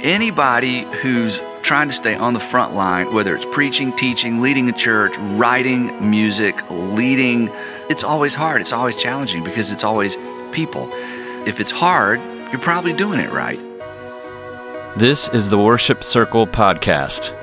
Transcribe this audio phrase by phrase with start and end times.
[0.00, 4.72] anybody who's trying to stay on the front line, whether it's preaching, teaching, leading a
[4.72, 7.50] church, writing music, leading,
[7.90, 8.60] it's always hard.
[8.60, 10.16] It's always challenging because it's always
[10.52, 10.88] people.
[11.46, 13.58] If it's hard, you're probably doing it right.
[14.96, 17.34] This is the Worship Circle Podcast.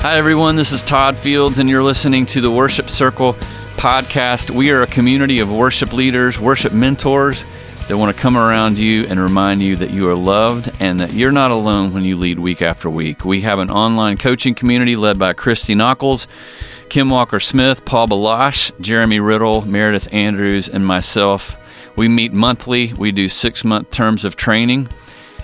[0.00, 0.54] Hi, everyone.
[0.54, 3.32] This is Todd Fields, and you're listening to the Worship Circle
[3.76, 4.50] Podcast.
[4.50, 7.44] We are a community of worship leaders, worship mentors
[7.88, 11.12] that want to come around you and remind you that you are loved and that
[11.12, 13.24] you're not alone when you lead week after week.
[13.24, 16.26] We have an online coaching community led by Christy Nockels,
[16.88, 21.56] Kim Walker Smith, Paul Baloche, Jeremy Riddle, Meredith Andrews, and myself.
[21.94, 22.92] We meet monthly.
[22.94, 24.88] We do six month terms of training.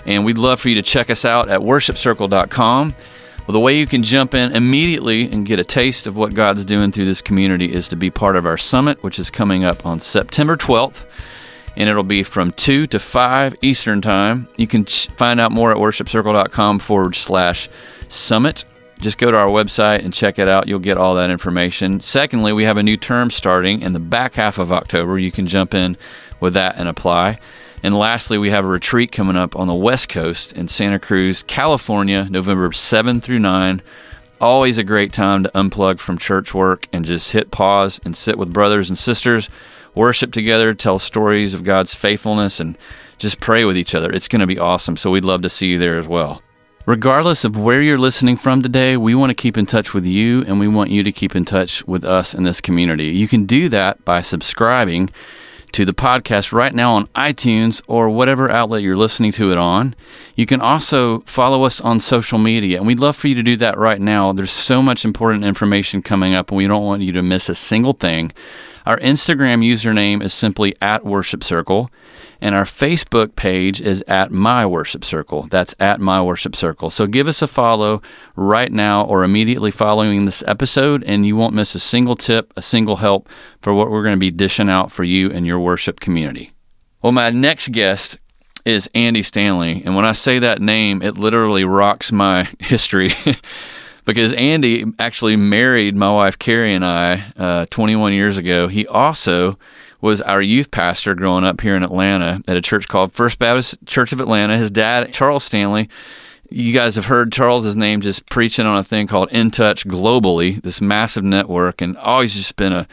[0.05, 2.93] And we'd love for you to check us out at worshipcircle.com.
[3.47, 6.65] Well, the way you can jump in immediately and get a taste of what God's
[6.65, 9.85] doing through this community is to be part of our summit, which is coming up
[9.85, 11.05] on September 12th
[11.75, 14.47] and it'll be from 2 to 5 Eastern Time.
[14.57, 17.69] You can find out more at worshipcircle.com forward slash
[18.09, 18.65] summit.
[18.99, 20.67] Just go to our website and check it out.
[20.67, 21.99] You'll get all that information.
[21.99, 25.19] Secondly, we have a new term starting in the back half of October.
[25.19, 25.97] You can jump in
[26.39, 27.37] with that and apply.
[27.81, 31.43] And lastly, we have a retreat coming up on the West Coast in Santa Cruz,
[31.43, 33.81] California, November 7 through 9.
[34.39, 38.37] Always a great time to unplug from church work and just hit pause and sit
[38.37, 39.49] with brothers and sisters
[39.95, 42.77] worship together, tell stories of God's faithfulness, and
[43.17, 44.11] just pray with each other.
[44.11, 44.97] It's going to be awesome.
[44.97, 46.41] So we'd love to see you there as well.
[46.85, 50.43] Regardless of where you're listening from today, we want to keep in touch with you
[50.47, 53.05] and we want you to keep in touch with us in this community.
[53.05, 55.09] You can do that by subscribing
[55.73, 59.95] to the podcast right now on iTunes or whatever outlet you're listening to it on.
[60.35, 63.55] You can also follow us on social media, and we'd love for you to do
[63.57, 64.33] that right now.
[64.33, 67.55] There's so much important information coming up, and we don't want you to miss a
[67.55, 68.31] single thing.
[68.85, 71.89] Our Instagram username is simply at Worship Circle,
[72.41, 75.47] and our Facebook page is at My Worship Circle.
[75.49, 76.89] That's at My Worship Circle.
[76.89, 78.01] So give us a follow
[78.35, 82.61] right now or immediately following this episode, and you won't miss a single tip, a
[82.61, 83.29] single help
[83.61, 86.51] for what we're going to be dishing out for you and your worship community.
[87.01, 88.17] Well, my next guest
[88.65, 93.13] is Andy Stanley, and when I say that name, it literally rocks my history.
[94.05, 98.67] Because Andy actually married my wife Carrie and I uh, 21 years ago.
[98.67, 99.57] He also
[100.01, 103.77] was our youth pastor growing up here in Atlanta at a church called First Baptist
[103.85, 104.57] Church of Atlanta.
[104.57, 105.89] His dad, Charles Stanley,
[106.49, 110.61] you guys have heard Charles's name just preaching on a thing called In Touch globally,
[110.61, 112.87] this massive network, and always just been a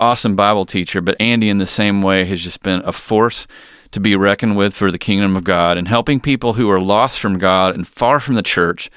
[0.00, 1.00] awesome Bible teacher.
[1.00, 3.46] But Andy, in the same way, has just been a force
[3.92, 7.20] to be reckoned with for the kingdom of God and helping people who are lost
[7.20, 8.90] from God and far from the church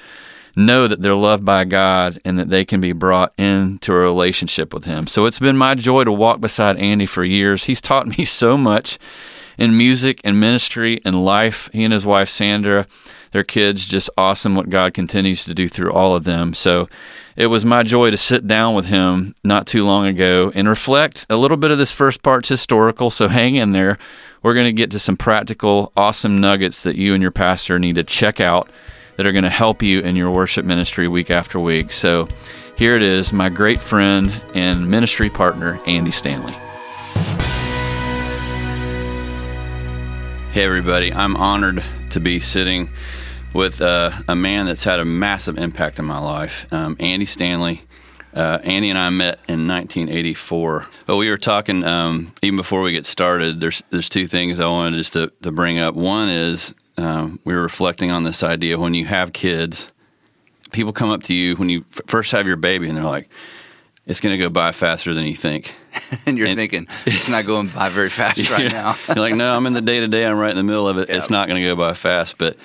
[0.56, 4.72] know that they're loved by God and that they can be brought into a relationship
[4.74, 5.06] with Him.
[5.06, 7.64] So it's been my joy to walk beside Andy for years.
[7.64, 8.98] He's taught me so much
[9.58, 11.68] in music and ministry and life.
[11.72, 12.86] He and his wife, Sandra,
[13.32, 16.54] their kids, just awesome what God continues to do through all of them.
[16.54, 16.88] So
[17.36, 21.26] it was my joy to sit down with him not too long ago and reflect.
[21.28, 23.98] A little bit of this first part's historical, so hang in there.
[24.42, 27.96] We're going to get to some practical, awesome nuggets that you and your pastor need
[27.96, 28.70] to check out
[29.18, 31.90] that are going to help you in your worship ministry week after week.
[31.90, 32.28] So
[32.76, 36.52] here it is, my great friend and ministry partner, Andy Stanley.
[40.52, 41.12] Hey, everybody.
[41.12, 42.90] I'm honored to be sitting
[43.52, 47.82] with uh, a man that's had a massive impact in my life, um, Andy Stanley.
[48.32, 50.86] Uh, Andy and I met in 1984.
[51.06, 53.58] But we were talking um, even before we get started.
[53.58, 55.96] There's there's two things I wanted just to, to bring up.
[55.96, 59.90] One is um, we were reflecting on this idea when you have kids,
[60.72, 63.28] people come up to you when you f- first have your baby and they're like,
[64.06, 65.74] it's going to go by faster than you think.
[66.26, 68.96] and you're and, thinking, it's not going by very fast right now.
[69.06, 70.26] you're like, no, I'm in the day to day.
[70.26, 71.08] I'm right in the middle of it.
[71.08, 71.18] Yep.
[71.18, 72.36] It's not going to go by fast.
[72.36, 72.56] But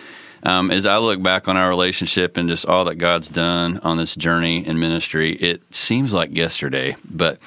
[0.44, 3.98] um, as I look back on our relationship and just all that God's done on
[3.98, 7.40] this journey in ministry, it seems like yesterday, but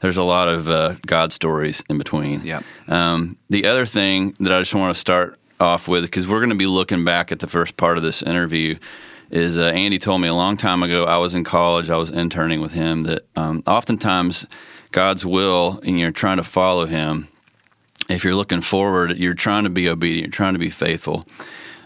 [0.00, 2.40] there's a lot of uh, God stories in between.
[2.42, 2.62] Yeah.
[2.88, 6.50] Um, the other thing that I just want to start off with because we're going
[6.50, 8.76] to be looking back at the first part of this interview.
[9.30, 11.04] Is uh, Andy told me a long time ago?
[11.04, 11.88] I was in college.
[11.88, 13.04] I was interning with him.
[13.04, 14.46] That um, oftentimes
[14.92, 17.28] God's will, and you're trying to follow Him.
[18.08, 20.26] If you're looking forward, you're trying to be obedient.
[20.26, 21.26] You're trying to be faithful.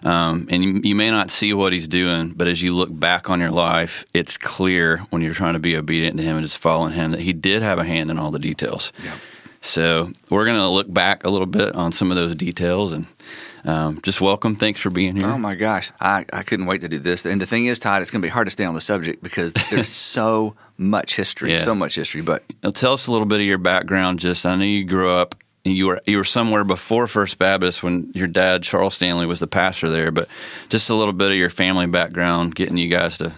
[0.03, 3.31] Um, and you, you, may not see what he's doing, but as you look back
[3.31, 6.59] on your life, it's clear when you're trying to be obedient to him and just
[6.59, 8.93] following him that he did have a hand in all the details.
[9.03, 9.17] Yeah.
[9.63, 13.07] So we're going to look back a little bit on some of those details and
[13.65, 14.57] um, just welcome.
[14.57, 15.27] Thanks for being here.
[15.27, 17.25] Oh my gosh, I, I couldn't wait to do this.
[17.25, 19.23] And the thing is, Todd, it's going to be hard to stay on the subject
[19.23, 21.63] because there's so much history, yeah.
[21.63, 22.21] so much history.
[22.21, 24.21] But now, tell us a little bit of your background.
[24.21, 25.35] Just I know you grew up
[25.65, 29.47] you were you were somewhere before First Baptist when your dad Charles Stanley was the
[29.47, 30.11] pastor there.
[30.11, 30.29] But
[30.69, 33.35] just a little bit of your family background, getting you guys to.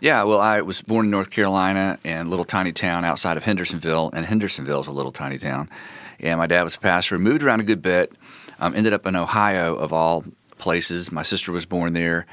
[0.00, 3.44] Yeah, well, I was born in North Carolina in a little tiny town outside of
[3.44, 5.70] Hendersonville, and Hendersonville is a little tiny town.
[6.20, 7.18] And my dad was a pastor.
[7.18, 8.12] Moved around a good bit.
[8.58, 10.24] Um, ended up in Ohio, of all
[10.58, 11.10] places.
[11.12, 12.26] My sister was born there.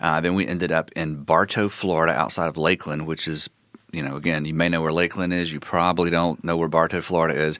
[0.00, 3.48] Uh, then we ended up in Bartow, Florida, outside of Lakeland, which is,
[3.92, 5.52] you know, again, you may know where Lakeland is.
[5.52, 7.58] You probably don't know where Bartow, Florida is.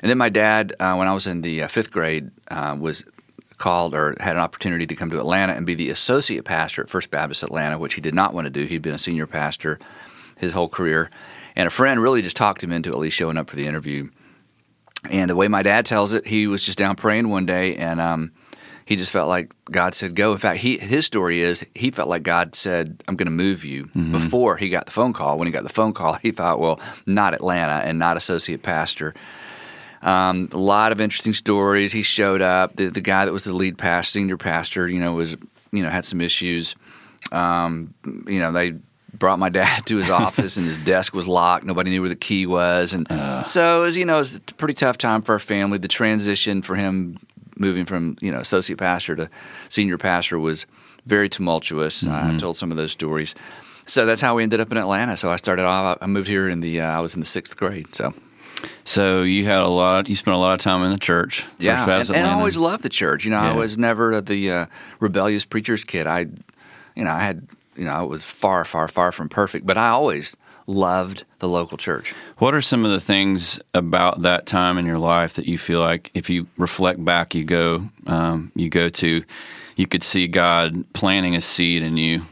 [0.00, 3.04] And then my dad, uh, when I was in the uh, fifth grade, uh, was
[3.58, 6.88] called or had an opportunity to come to Atlanta and be the associate pastor at
[6.88, 8.64] First Baptist Atlanta, which he did not want to do.
[8.64, 9.78] He'd been a senior pastor
[10.36, 11.10] his whole career.
[11.54, 14.08] And a friend really just talked him into at least showing up for the interview.
[15.10, 18.00] And the way my dad tells it, he was just down praying one day and
[18.00, 18.32] um,
[18.84, 20.32] he just felt like God said go.
[20.32, 23.64] In fact, he his story is he felt like God said I'm going to move
[23.64, 24.12] you mm-hmm.
[24.12, 25.38] before he got the phone call.
[25.38, 29.14] When he got the phone call, he thought, well, not Atlanta and not associate pastor.
[30.02, 31.92] Um, a lot of interesting stories.
[31.92, 32.74] He showed up.
[32.74, 35.36] The, the guy that was the lead pastor, senior pastor, you know, was
[35.70, 36.74] you know had some issues.
[37.30, 37.94] Um,
[38.26, 38.74] you know, they
[39.14, 41.64] brought my dad to his office and his desk was locked.
[41.64, 43.44] Nobody knew where the key was, and uh.
[43.44, 45.78] so it was, you know, it was a pretty tough time for our family.
[45.78, 47.18] The transition for him
[47.56, 49.30] moving from you know associate pastor to
[49.68, 50.66] senior pastor was
[51.06, 52.02] very tumultuous.
[52.02, 52.36] Mm-hmm.
[52.36, 53.34] I told some of those stories.
[53.86, 55.16] So that's how we ended up in Atlanta.
[55.16, 55.98] So I started off.
[56.00, 56.80] I moved here in the.
[56.80, 57.94] Uh, I was in the sixth grade.
[57.94, 58.14] So.
[58.84, 60.08] So you had a lot.
[60.08, 61.44] You spent a lot of time in the church.
[61.58, 63.24] Yeah, and, and, I always loved the church.
[63.24, 63.52] You know, yeah.
[63.52, 64.66] I was never the uh,
[65.00, 66.06] rebellious preacher's kid.
[66.06, 66.26] I,
[66.94, 69.88] you know, I had, you know, it was far, far, far from perfect, but I
[69.88, 70.36] always
[70.66, 72.14] loved the local church.
[72.38, 75.80] What are some of the things about that time in your life that you feel
[75.80, 79.24] like, if you reflect back, you go, um, you go to,
[79.76, 82.22] you could see God planting a seed in you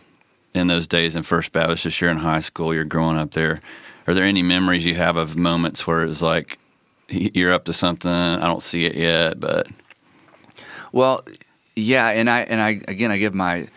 [0.55, 1.85] in those days in First Baptist.
[1.85, 3.61] Just you're in high school, you're growing up there.
[4.07, 6.59] Are there any memories you have of moments where it's like
[7.09, 8.11] you're up to something?
[8.11, 9.69] I don't see it yet, but
[10.93, 11.25] well,
[11.77, 13.69] yeah, and I and I again I give my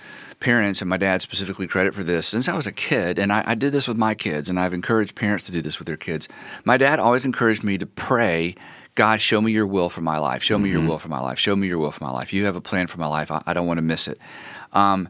[0.43, 3.43] parents and my dad specifically credit for this since I was a kid, and I,
[3.47, 5.97] I, did this with my kids, and I've encouraged parents to do this with their
[5.97, 6.27] kids.
[6.65, 8.55] My dad always encouraged me to pray,
[8.95, 10.43] God, show me your will for my life.
[10.43, 10.79] Show me mm-hmm.
[10.79, 11.39] your will for my life.
[11.39, 12.33] Show me your will for my life.
[12.33, 13.31] You have a plan for my life.
[13.31, 14.19] I, I don't want to miss it.
[14.73, 15.07] Um,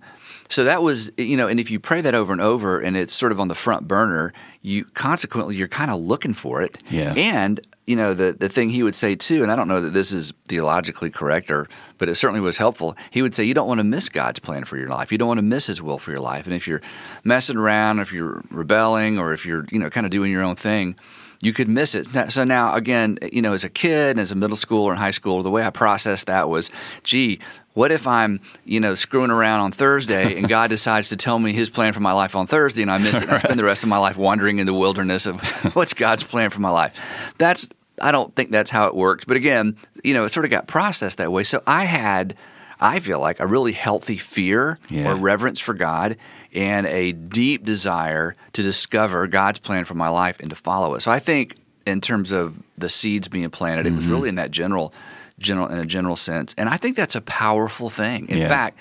[0.49, 3.13] so that was, you know, and if you pray that over and over, and it's
[3.13, 6.77] sort of on the front burner, you consequently you're kind of looking for it.
[6.91, 7.13] Yeah.
[7.17, 9.93] And you know the the thing he would say too, and I don't know that
[9.93, 12.95] this is theologically correct or, but it certainly was helpful.
[13.11, 15.11] He would say you don't want to miss God's plan for your life.
[15.11, 16.45] You don't want to miss His will for your life.
[16.45, 16.81] And if you're
[17.23, 20.55] messing around, if you're rebelling, or if you're you know kind of doing your own
[20.55, 20.95] thing,
[21.43, 22.07] you could miss it.
[22.31, 25.43] So now, again, you know, as a kid, as a middle schooler or high school,
[25.43, 26.71] the way I processed that was,
[27.03, 27.39] gee,
[27.73, 31.51] what if I'm, you know, screwing around on Thursday and God decides to tell me
[31.51, 33.65] his plan for my life on Thursday and I miss it and I spend the
[33.65, 35.41] rest of my life wandering in the wilderness of
[35.75, 37.33] what's God's plan for my life?
[37.37, 37.67] That's,
[38.01, 39.25] I don't think that's how it works.
[39.25, 41.43] But again, you know, it sort of got processed that way.
[41.43, 42.37] So I had,
[42.79, 45.11] I feel like, a really healthy fear yeah.
[45.11, 46.15] or reverence for God
[46.53, 51.01] and a deep desire to discover God's plan for my life and to follow it.
[51.01, 51.55] So I think
[51.85, 53.93] in terms of the seeds being planted, mm-hmm.
[53.93, 54.13] it was mm-hmm.
[54.13, 54.93] really in that general,
[55.39, 58.29] general in a general sense, and I think that's a powerful thing.
[58.29, 58.47] In yeah.
[58.47, 58.77] fact,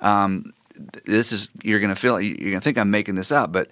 [0.00, 0.52] um,
[1.04, 3.68] this is you're going to feel you're going to think I'm making this up, but.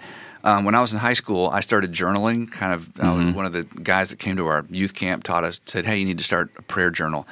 [0.46, 2.52] Um, when I was in high school, I started journaling.
[2.52, 3.32] Kind of, mm-hmm.
[3.32, 6.04] one of the guys that came to our youth camp taught us said, "Hey, you
[6.04, 7.26] need to start a prayer journal."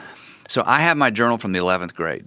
[0.49, 2.25] So I have my journal from the 11th grade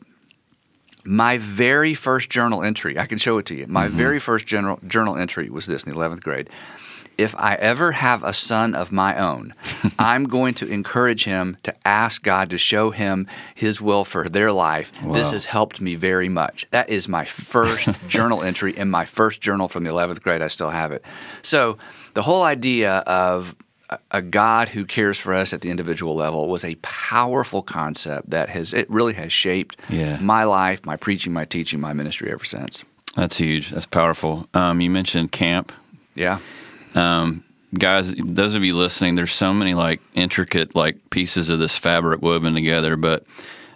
[1.06, 3.68] my very first journal entry, I can show it to you.
[3.68, 3.98] My mm-hmm.
[3.98, 6.50] very first general, journal entry was this in the 11th grade.
[7.18, 9.54] If I ever have a son of my own,
[10.00, 14.52] I'm going to encourage him to ask God to show him his will for their
[14.52, 14.92] life.
[15.02, 15.14] Wow.
[15.14, 16.68] This has helped me very much.
[16.72, 20.42] That is my first journal entry in my first journal from the 11th grade.
[20.42, 21.04] I still have it.
[21.42, 21.78] So,
[22.16, 23.56] the whole idea of
[24.12, 28.50] a God who cares for us at the individual level was a powerful concept that
[28.50, 30.18] has it really has shaped yeah.
[30.20, 32.84] my life, my preaching, my teaching, my ministry ever since.
[33.15, 33.70] That's huge.
[33.70, 34.48] That's powerful.
[34.54, 35.72] Um, you mentioned camp.
[36.15, 36.39] Yeah.
[36.96, 37.44] Um,
[37.77, 42.22] guys, those of you listening, there's so many like intricate like pieces of this fabric
[42.22, 42.96] woven together.
[42.96, 43.25] But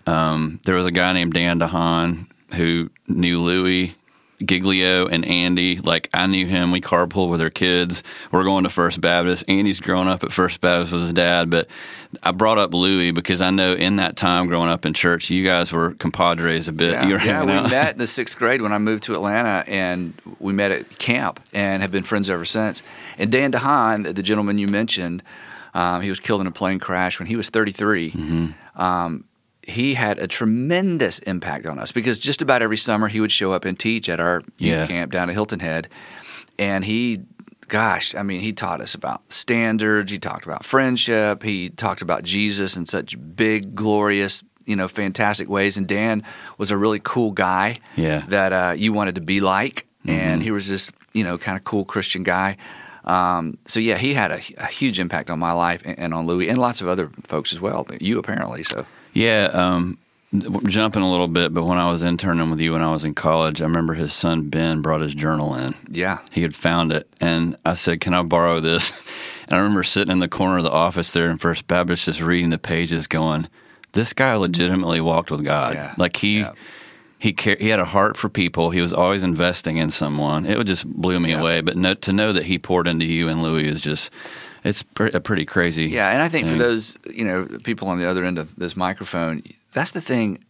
[0.08, 3.96] um, there was a guy named Dan DeHaan who knew Louie
[4.44, 5.80] Giglio and Andy.
[5.80, 6.72] Like I knew him.
[6.72, 8.04] We carpool with our kids.
[8.32, 9.44] We're going to First Baptist.
[9.48, 11.68] Andy's grown up at First Baptist with his dad, but
[12.24, 15.44] I brought up Louie because I know in that time growing up in church, you
[15.46, 16.94] guys were compadres a bit.
[16.94, 17.70] Yeah, yeah we out.
[17.72, 21.40] met in the sixth grade when I moved to Atlanta, and we met at camp
[21.54, 22.82] and have been friends ever since.
[23.18, 25.24] And Dan DeHaan, the gentleman you mentioned,
[25.74, 28.12] um, he was killed in a plane crash when he was 33.
[28.12, 28.82] Mm-hmm.
[28.82, 29.26] Um,
[29.70, 33.52] he had a tremendous impact on us because just about every summer he would show
[33.54, 34.88] up and teach at our youth yeah.
[34.88, 35.88] camp down at Hilton Head,
[36.58, 37.22] and he
[37.70, 40.12] gosh, I mean, he taught us about standards.
[40.12, 41.44] He talked about friendship.
[41.44, 45.78] He talked about Jesus in such big, glorious, you know, fantastic ways.
[45.78, 46.24] And Dan
[46.58, 48.26] was a really cool guy Yeah.
[48.30, 49.86] that uh, you wanted to be like.
[50.06, 52.58] And he was just, you know, kind of cool Christian guy.
[53.04, 56.26] Um, so yeah, he had a, a huge impact on my life and, and on
[56.26, 57.86] Louie and lots of other folks as well.
[58.02, 58.88] You apparently so.
[59.14, 59.98] Yeah, um,
[60.68, 63.16] jumping a little bit, but when I was interning with you when I was in
[63.16, 65.74] college, I remember his son Ben brought his journal in.
[65.90, 66.20] Yeah.
[66.32, 68.94] He had found it, and I said, "Can I borrow this?"
[69.52, 72.22] And I remember sitting in the corner of the office there in First Baptist, just
[72.22, 73.48] reading the pages, going,
[73.94, 75.74] "This guy legitimately walked with God.
[75.74, 75.96] Yeah.
[75.98, 76.52] Like he." Yeah.
[77.18, 78.70] He car- he had a heart for people.
[78.70, 80.46] He was always investing in someone.
[80.46, 81.40] It would just blew me Yeah.
[81.42, 81.60] away.
[81.62, 84.10] But no, to know that he poured into you and Louie is just
[84.64, 85.86] it's pre- a pretty crazy.
[85.86, 88.76] Yeah, and I think for those you know people on the other end of this
[88.76, 90.44] microphone, that's the thing.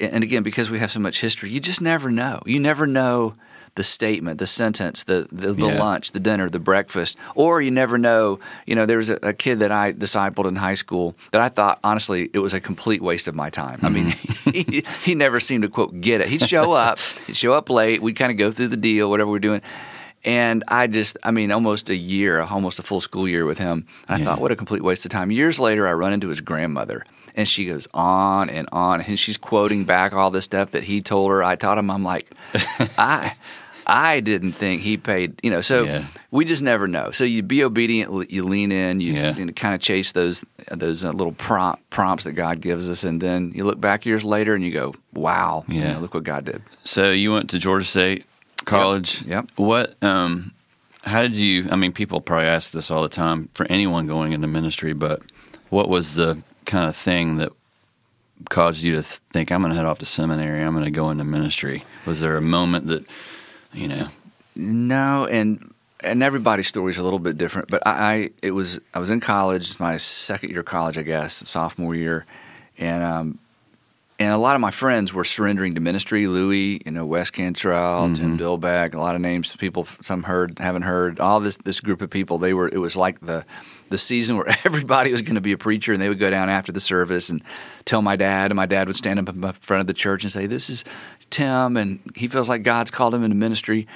[0.00, 2.40] And again, because we have so much history, you just never know.
[2.44, 3.34] You never know
[3.74, 5.78] the statement, the sentence, the the, the Yeah.
[5.82, 8.38] lunch, the dinner, the breakfast, or you never know.
[8.66, 11.48] You know, there was a, a kid that I discipled in high school that I
[11.48, 13.78] thought honestly it was a complete waste of my time.
[13.82, 14.50] I mean, mm-hmm.
[14.72, 16.28] he, he never seemed to quote get it.
[16.28, 18.02] He'd show up, he'd show up late.
[18.02, 19.62] We'd kind of go through the deal, whatever we're doing.
[20.24, 23.86] And I just, I mean, almost a year, almost a full school year with him.
[24.08, 24.24] I Yeah.
[24.26, 25.30] thought, what a complete waste of time.
[25.30, 29.36] Years later, I run into his grandmother, and she goes on and on, and she's
[29.36, 31.42] quoting back all this stuff that he told her.
[31.42, 31.90] I taught him.
[31.90, 32.30] I'm like,
[32.98, 33.32] I,
[33.84, 35.40] I didn't think he paid.
[35.42, 36.04] You know, so Yeah.
[36.30, 37.10] we just never know.
[37.10, 39.34] So you be obedient, you lean in, you, Yeah.
[39.34, 43.20] you kind of chase those those uh, little prompt, prompts that God gives us, and
[43.20, 46.44] then you look back years later and you go, wow, you know, look what God
[46.44, 46.62] did.
[46.84, 48.24] So you went to Georgia State
[48.64, 49.22] College.
[49.22, 49.50] Yep.
[49.56, 50.02] What?
[50.02, 50.52] Um,
[51.02, 51.68] how did you?
[51.70, 55.22] I mean, people probably ask this all the time for anyone going into ministry, but
[55.70, 57.52] what was the kind of thing that
[58.48, 60.62] caused you to think I'm going to head off to seminary?
[60.62, 61.84] I'm going to go into ministry.
[62.06, 63.04] Was there a moment that,
[63.72, 64.08] you know?
[64.54, 67.68] No, and and everybody's story is a little bit different.
[67.68, 71.02] But I, I it was I was in college, my second year of college, I
[71.02, 72.26] guess, sophomore year,
[72.78, 73.38] and um,
[74.18, 76.26] and a lot of my friends were surrendering to ministry.
[76.26, 78.42] Louie, you know, Wes Cantrell, Tim mm-hmm.
[78.42, 81.18] Dillbeck, a lot of names people some heard, haven't heard.
[81.18, 82.68] All this this group of people, they were.
[82.68, 83.44] It was like the
[83.88, 86.48] the season where everybody was going to be a preacher, and they would go down
[86.48, 87.42] after the service and
[87.84, 90.32] tell my dad, and my dad would stand up in front of the church and
[90.32, 90.84] say, "This is
[91.30, 93.86] Tim, and he feels like God's called him into ministry."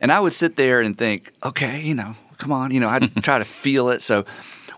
[0.00, 3.14] And I would sit there and think, okay, you know, come on, you know, I'd
[3.22, 4.00] try to feel it.
[4.02, 4.24] So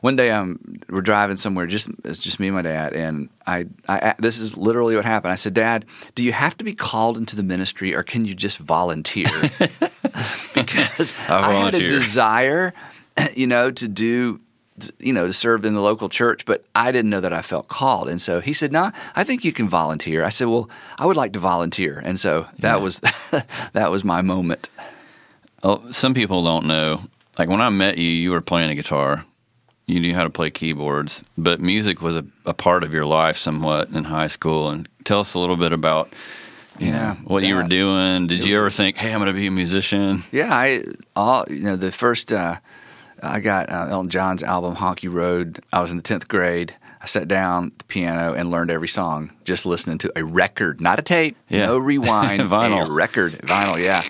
[0.00, 3.66] one day um, we're driving somewhere, just it's just me and my dad, and I,
[3.88, 5.32] I this is literally what happened.
[5.32, 8.34] I said, Dad, do you have to be called into the ministry, or can you
[8.34, 9.26] just volunteer?
[10.54, 12.72] because I I had a desire,
[13.34, 14.40] you know, to do.
[14.98, 17.68] You know, to serve in the local church, but I didn't know that I felt
[17.68, 18.08] called.
[18.08, 21.04] And so he said, "No, nah, I think you can volunteer." I said, "Well, I
[21.04, 22.82] would like to volunteer." And so that Yeah.
[22.82, 23.00] was
[23.74, 24.70] that was my moment.
[25.62, 27.02] Oh, some people don't know.
[27.38, 29.26] Like when I met you, you were playing a guitar.
[29.90, 33.36] You knew how to play keyboards, but music was a, a part of your life
[33.36, 34.70] somewhat in high school.
[34.70, 36.12] And tell us a little bit about,
[36.78, 38.28] you Yeah, know, what you were doing.
[38.28, 40.22] Did you was- ever think, "Hey, I'm going to be a musician"?
[40.30, 40.84] Yeah, I
[41.16, 42.56] all you know the first uh,
[43.22, 45.60] I got uh, Elton John's album Honky Road.
[45.72, 46.74] I was in the tenth grade.
[47.02, 50.80] I sat down at the piano and learned every song just listening to a record,
[50.82, 51.66] not a tape, Yeah.
[51.66, 52.86] no rewind, Vinyl.
[52.86, 54.04] a record, vinyl, yeah.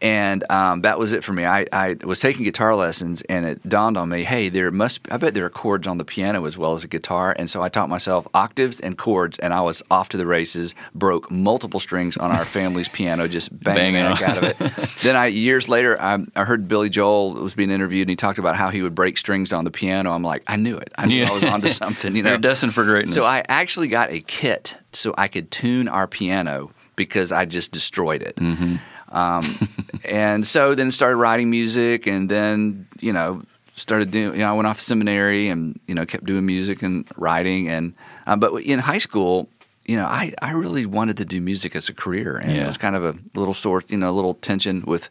[0.00, 1.44] And um, that was it for me.
[1.44, 5.00] I, I was taking guitar lessons, and it dawned on me, hey, there must.
[5.10, 7.34] I bet there are chords on the piano as well as a guitar.
[7.36, 10.74] And so I taught myself octaves and chords, and I was off to the races.
[10.94, 14.58] Broke multiple strings on our family's piano, just banging, the out of it.
[15.02, 18.38] then I years later, I, I heard Billy Joel was being interviewed, and he talked
[18.38, 20.12] about how he would break strings on the piano.
[20.12, 20.92] I'm like, I knew it.
[20.96, 21.30] I knew Yeah.
[21.30, 22.14] I was onto something.
[22.14, 23.14] You know, You're destined for greatness.
[23.14, 27.72] so I actually got a kit so I could tune our piano because I just
[27.72, 28.36] destroyed it.
[28.36, 28.76] Mm-hmm.
[29.10, 29.68] Um,
[30.04, 33.42] and so then started writing music, and then you know
[33.74, 34.34] started doing.
[34.34, 37.68] You know, I went off to seminary and you know kept doing music and writing.
[37.68, 37.94] And
[38.26, 39.48] um, but in high school,
[39.84, 42.64] you know, I I really wanted to do music as a career, and Yeah.
[42.64, 45.08] it was kind of a little sort, you know, a little tension with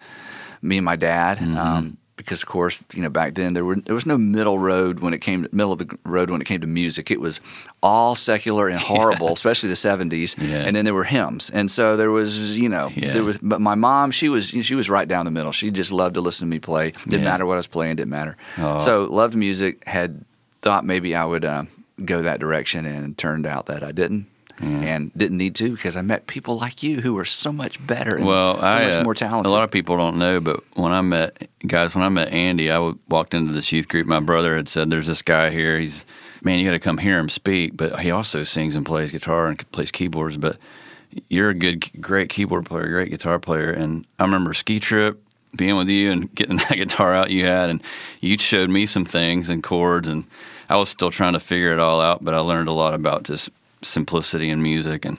[0.61, 1.37] me and my dad.
[1.39, 1.57] Mm-hmm.
[1.57, 4.99] Um, because of course, you know, back then there were there was no middle road
[4.99, 7.09] when it came to middle of the road when it came to music.
[7.09, 7.39] It was
[7.81, 10.35] all secular and horrible, especially the seventies.
[10.37, 10.63] Yeah.
[10.65, 13.13] And then there were hymns, and so there was, you know, Yeah.
[13.13, 13.37] there was.
[13.37, 15.51] But my mom, she was she was right down the middle.
[15.53, 16.91] She just loved to listen to me play.
[17.05, 17.29] Didn't Yeah.
[17.31, 17.95] matter what I was playing.
[17.97, 18.35] Didn't matter.
[18.57, 18.79] Oh.
[18.79, 19.83] So loved music.
[19.87, 20.25] Had
[20.61, 21.63] thought maybe I would uh,
[22.03, 24.25] go that direction, and it turned out that I didn't.
[24.59, 28.15] And didn't need to because I met people like you who were so much better
[28.15, 29.51] and Well, so I, much more talented.
[29.51, 32.71] A lot of people don't know, but when I met guys, when I met Andy,
[32.71, 34.07] I w- walked into this youth group.
[34.07, 35.79] My brother had said, "There's this guy here.
[35.79, 36.05] He's
[36.41, 39.47] man, you got to come hear him speak." But he also sings and plays guitar
[39.47, 40.37] and plays keyboards.
[40.37, 40.57] But
[41.29, 43.71] you're a good, great keyboard player, great guitar player.
[43.71, 45.21] And I remember ski trip.
[45.55, 47.81] being with you and getting that guitar out you had, and
[48.21, 50.25] you showed me some things and chords, and
[50.69, 53.23] I was still trying to figure it all out, but I learned a lot about
[53.23, 53.49] just
[53.87, 55.17] simplicity in music and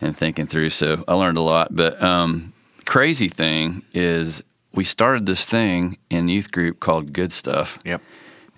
[0.00, 0.70] and thinking through.
[0.70, 1.74] So I learned a lot.
[1.74, 2.52] But um,
[2.84, 7.78] crazy thing is, we started this thing in youth group called Good Stuff.
[7.84, 8.02] Yep.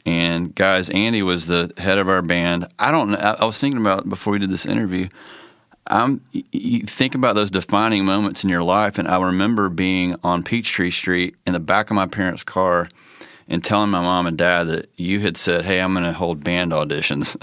[0.07, 2.69] And guys, Andy was the head of our band.
[2.78, 3.19] I don't know.
[3.19, 5.09] I, I was thinking about before we did this interview.
[5.87, 10.45] I'm, you think about those defining moments in your life, and I remember being on
[10.45, 12.88] Peachtree Street in the back of my parents' car
[13.50, 16.42] and telling my mom and dad that you had said, "Hey, I'm going to hold
[16.42, 17.37] band auditions.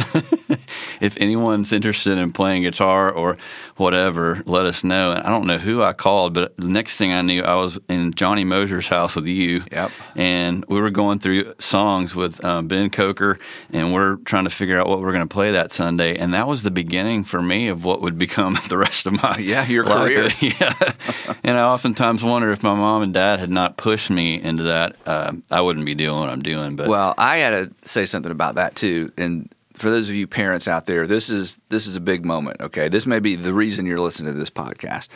[1.01, 3.37] if anyone's interested in playing guitar or
[3.77, 7.13] whatever, let us know." And I don't know who I called, but the next thing
[7.13, 9.63] I knew, I was in Johnny Mosier's house with you.
[9.71, 9.91] Yep.
[10.15, 13.39] And we were going through songs with um, Ben Coker,
[13.71, 16.17] and we're trying to figure out what we're going to play that Sunday.
[16.17, 19.37] And that was the beginning for me of what would become the rest of my
[19.37, 20.09] Yeah, your life.
[20.09, 20.29] career.
[20.59, 20.91] yeah.
[21.43, 24.95] and I oftentimes wonder if my mom and dad had not pushed me into that,
[25.05, 26.75] uh, I wouldn't be doing what I'm doing.
[26.75, 29.11] But Well, I had to say something about that too.
[29.17, 32.61] And for those of you parents out there, this is this is a big moment.
[32.61, 35.07] Okay, this may be the reason you're listening to this podcast.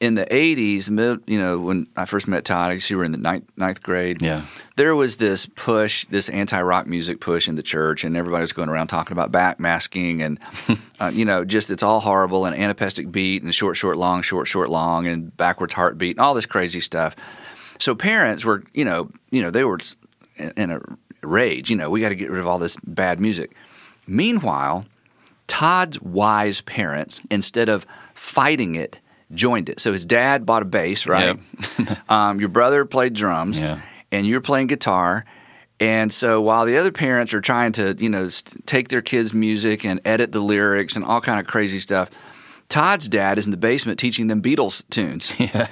[0.00, 3.04] In the '80s, mid, you know, when I first met Todd, I guess you were
[3.04, 4.20] in the ninth, ninth grade.
[4.20, 4.44] Yeah.
[4.76, 8.68] there was this push, this anti-rock music push in the church, and everybody was going
[8.68, 10.40] around talking about backmasking and,
[11.00, 14.48] uh, you know, just it's all horrible and anapestic beat and short, short, long, short,
[14.48, 17.14] short, long, and backwards heartbeat and all this crazy stuff.
[17.78, 19.78] So parents were, you know, you know, they were
[20.36, 20.80] in a
[21.22, 21.70] rage.
[21.70, 23.54] You know, we got to get rid of all this bad music.
[24.06, 24.86] Meanwhile,
[25.46, 28.98] Todd's wise parents, instead of fighting it,
[29.34, 29.80] joined it.
[29.80, 31.38] So his dad bought a bass, right?
[32.08, 33.80] um, your brother played drums, Yeah.
[34.10, 35.24] and you're playing guitar.
[35.80, 39.34] And so while the other parents are trying to, you know, st- take their kids'
[39.34, 42.08] music and edit the lyrics and all kind of crazy stuff,
[42.68, 45.34] Todd's dad is in the basement teaching them Beatles tunes.
[45.40, 45.66] Yeah.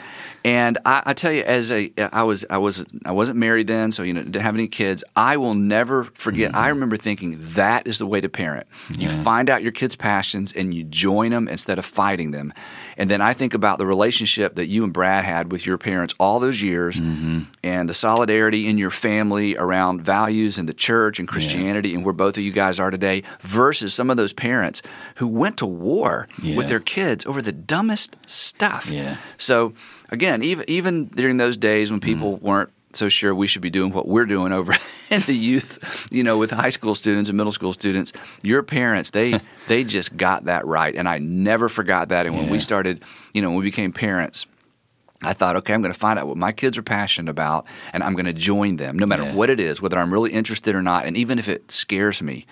[0.44, 3.92] And I, I tell you, as a I was I was I wasn't married then,
[3.92, 5.04] so you know didn't have any kids.
[5.14, 6.54] I will never forget.
[6.54, 6.68] I mm-hmm.
[6.75, 8.66] remember thinking that is the way to parent.
[8.90, 12.52] You find out your kids' passions and you join them instead of fighting them.
[12.97, 16.14] And then I think about the relationship that you and Brad had with your parents
[16.18, 17.42] all those years, mm-hmm.
[17.62, 22.12] and the solidarity in your family around values and the church and Christianity, and where
[22.12, 24.83] both of you guys are today, versus some of those parents
[25.16, 26.57] who went to war Yeah.
[26.57, 28.90] with their kids over the dumbest stuff.
[28.90, 29.16] Yeah.
[29.37, 29.72] So
[30.11, 32.09] again, even even during those days when mm-hmm.
[32.09, 34.75] people weren't so sure we should be doing what we're doing over
[35.11, 39.11] in the youth, you know, with high school students and middle school students, your parents
[39.11, 42.27] they they just got that right, and I never forgot that.
[42.27, 44.46] And when we started, you know, when we became parents.
[45.22, 48.02] I thought, okay, I'm going to find out what my kids are passionate about, and
[48.02, 49.35] I'm going to join them, no matter Yeah.
[49.35, 52.46] what it is, whether I'm really interested or not, and even if it scares me.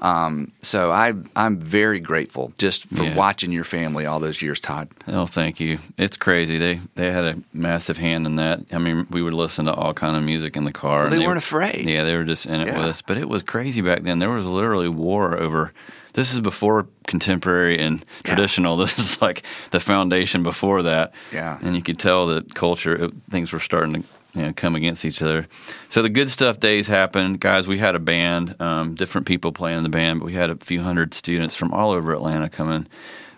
[0.00, 3.14] Um, so I, I'm very grateful just for Yeah.
[3.16, 4.88] watching your family all those years, Todd.
[5.08, 5.78] Oh, thank you.
[5.98, 6.58] It's crazy.
[6.58, 8.60] They they had a massive hand in that.
[8.72, 11.04] I mean, we would listen to all kind of music in the car.
[11.04, 11.88] and they weren't afraid.
[11.88, 12.78] Yeah, they were just in it Yeah.
[12.78, 13.02] with us.
[13.02, 14.18] But it was crazy back then.
[14.18, 15.72] There was literally war over.
[16.16, 18.34] This is before contemporary and Yeah.
[18.34, 18.76] traditional.
[18.86, 21.12] This is like the foundation before that.
[21.32, 21.58] Yeah.
[21.62, 25.04] and you could tell that culture it, things were starting to you know come against
[25.04, 25.46] each other.
[25.88, 27.66] So the good stuff days happened, guys.
[27.68, 30.56] We had a band, um, different people playing in the band, but we had a
[30.56, 32.86] few hundred students from all over Atlanta coming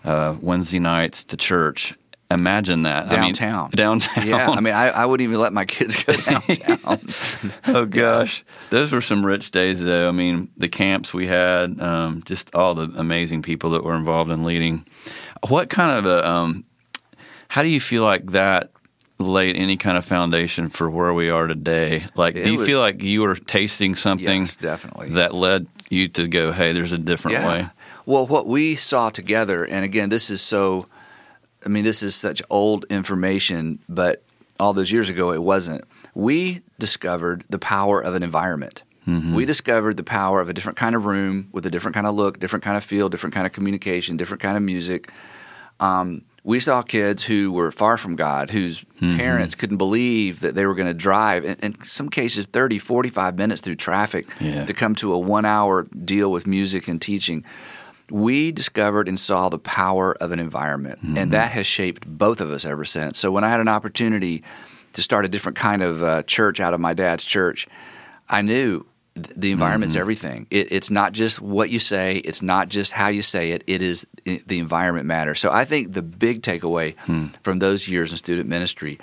[0.05, 1.95] uh, Wednesday nights to church.
[2.31, 3.71] Imagine that I mean, Downtown.
[3.71, 4.27] downtown.
[4.27, 7.01] Yeah, I mean, I, I wouldn't even let my kids go downtown.
[7.69, 10.09] oh gosh, those were some rich days, though.
[10.09, 14.31] I mean, the camps we had, um, just all the amazing people that were involved
[14.31, 14.85] in leading.
[15.49, 16.65] What kind of a, um,
[17.49, 18.73] how do you feel like that
[19.19, 22.05] laid any kind of foundation for where we are today?
[22.15, 25.09] Like, It do you was- feel like you were tasting something yes, definitely.
[25.13, 27.71] that led you to go, hey, there's a different way?
[28.05, 30.87] Well, what we saw together, and again, this is so,
[31.65, 34.23] I mean, this is such old information, but
[34.61, 35.85] all those years ago it wasn't.
[36.15, 38.83] We discovered the power of an environment.
[39.35, 42.15] We discovered the power of a different kind of room with a different kind of
[42.15, 45.11] look, different kind of feel, different kind of communication, different kind of music.
[45.81, 50.67] Um, we saw kids who were far from God, whose parents couldn't believe that they
[50.67, 54.65] were going to drive, in, in some cases, 30, 45 minutes through traffic Yeah.
[54.67, 57.45] to come to a one hour deal with music and teaching.
[58.11, 61.31] We discovered and saw the power of an environment, and mm-hmm.
[61.31, 63.19] that has shaped both of us ever since.
[63.19, 64.43] So when I had an opportunity
[64.95, 67.69] to start a different kind of uh, church out of my dad's church,
[68.29, 70.01] I knew th- the environment's mm-hmm.
[70.01, 70.47] everything.
[70.51, 73.83] It, it's not just what you say, it's not just how you say it, it
[73.83, 75.41] is i the environment matters.
[75.41, 77.27] So I think the big takeaway hmm.
[77.43, 78.99] from those years in student ministry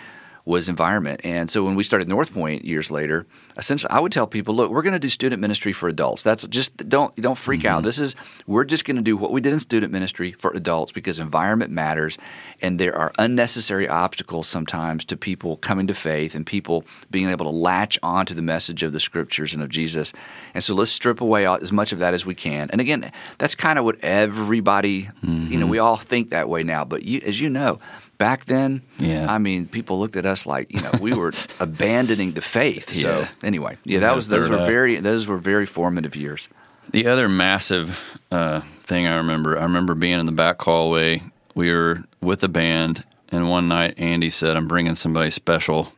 [0.46, 1.22] was environment.
[1.24, 3.26] And so when we started North Point years later,
[3.58, 6.22] essentially I would tell people, look, we're going to do student ministry for adults.
[6.22, 7.70] That's just don't don't freak mm-hmm.
[7.70, 7.84] out.
[7.84, 10.92] This is we're just going to do what we did in student ministry for adults
[10.92, 12.20] because environment matters
[12.62, 17.46] and there are unnecessary obstacles sometimes to people coming to faith and people being able
[17.46, 20.14] to latch on to the message of the scriptures and of Jesus.
[20.54, 22.70] And so let's strip away as much of that as we can.
[22.70, 25.52] And again, that's kind of what everybody, mm-hmm.
[25.52, 27.80] you know, we all think that way now, but you, as you know,
[28.18, 29.32] back then, yeah.
[29.32, 32.94] I mean, people looked at us like you know we were abandoning the faith.
[32.94, 33.28] So yeah.
[33.44, 34.68] anyway, yeah, that was those were up.
[34.68, 36.48] very those were very formative years.
[36.92, 38.00] The other massive
[38.32, 41.22] uh, thing I remember, I remember being in the back hallway.
[41.56, 45.94] We were with the band, and one night Andy said, "I'm bringing somebody special,"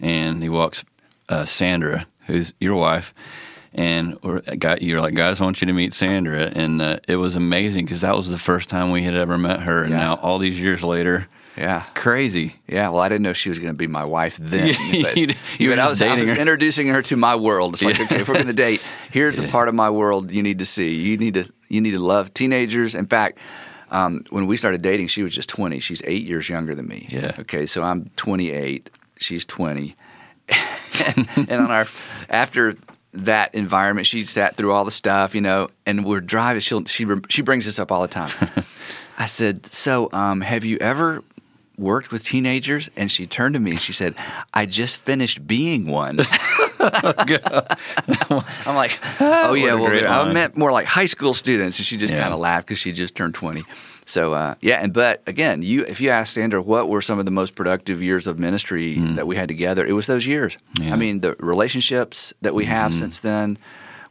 [0.00, 0.84] and he walks
[1.28, 3.14] uh, Sandra, who's your wife.
[3.74, 4.18] And
[4.58, 7.86] got you're like, guys, I want you to meet Sandra, and uh, it was amazing
[7.86, 9.96] because that was the first time we had ever met her, and yeah.
[9.96, 12.56] now all these years later, yeah, crazy.
[12.66, 14.74] Yeah, well, I didn't know she was going to be my wife then.
[15.02, 17.74] but, you, you but I was, I was introducing her to my world.
[17.74, 18.04] It's like, yeah.
[18.04, 19.46] okay, if we're going to date, here's yeah.
[19.46, 20.94] a part of my world you need to see.
[20.94, 22.94] You need to you need to love teenagers.
[22.94, 23.38] In fact,
[23.90, 25.80] um, when we started dating, she was just 20.
[25.80, 27.06] She's eight years younger than me.
[27.10, 27.32] Yeah.
[27.40, 28.90] Okay, so I'm 28.
[29.16, 29.94] She's 20.
[31.06, 31.86] and, and on our
[32.28, 32.76] after
[33.12, 36.60] that environment, she sat through all the stuff, you know, and we're driving.
[36.60, 38.30] She she she brings this up all the time.
[39.18, 41.22] I said, "So, um, have you ever
[41.82, 44.14] worked with teenagers, and she turned to me and she said,
[44.54, 46.20] "I just finished being one."
[46.80, 52.12] I'm like, "Oh yeah, well, I meant more like high school students," and she just
[52.12, 52.22] yeah.
[52.22, 53.64] kind of laughed because she just turned 20.
[54.06, 57.24] So uh, yeah, and but again, you if you ask Sandra what were some of
[57.24, 59.16] the most productive years of ministry mm.
[59.16, 60.58] that we had together, it was those years.
[60.80, 60.92] Yeah.
[60.92, 62.94] I mean, the relationships that we have mm.
[62.94, 63.58] since then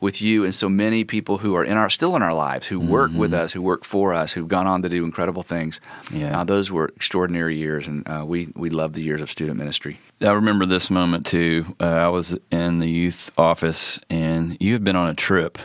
[0.01, 2.79] with you and so many people who are in our still in our lives, who
[2.79, 3.19] work mm-hmm.
[3.19, 5.79] with us, who work for us, who've gone on to do incredible things.
[6.11, 9.57] Yeah, uh, those were extraordinary years, and uh, we we love the years of student
[9.57, 9.99] ministry.
[10.19, 11.75] I remember this moment too.
[11.79, 15.57] Uh, I was in the youth office, and you had been on a trip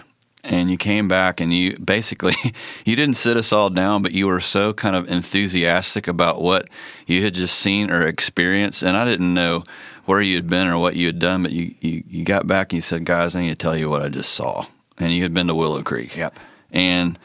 [0.47, 2.35] and you came back and you basically
[2.85, 6.69] you didn't sit us all down but you were so kind of enthusiastic about what
[7.07, 9.65] you had just seen or experienced and i didn't know
[10.07, 12.73] where you had been or what you had done, but you, you, you got back
[12.73, 14.67] and you said, guys, I need to tell you what I just saw.
[14.99, 16.17] And you had been to Willow Creek.
[16.17, 16.39] Yep.
[16.71, 17.19] And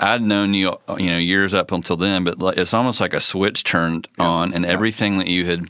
[0.00, 3.64] I'd known you, you know, years up until then, but it's almost like a switch
[3.64, 4.26] turned yep.
[4.26, 4.72] on, and yep.
[4.72, 5.68] everything that you had,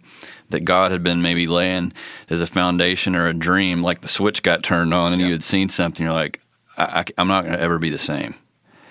[0.50, 1.92] that God had been maybe laying
[2.30, 5.26] as a foundation or a dream, like the switch got turned on, and yep.
[5.28, 6.04] you had seen something.
[6.04, 6.40] You're like,
[6.76, 8.34] I, am not going to ever be the same.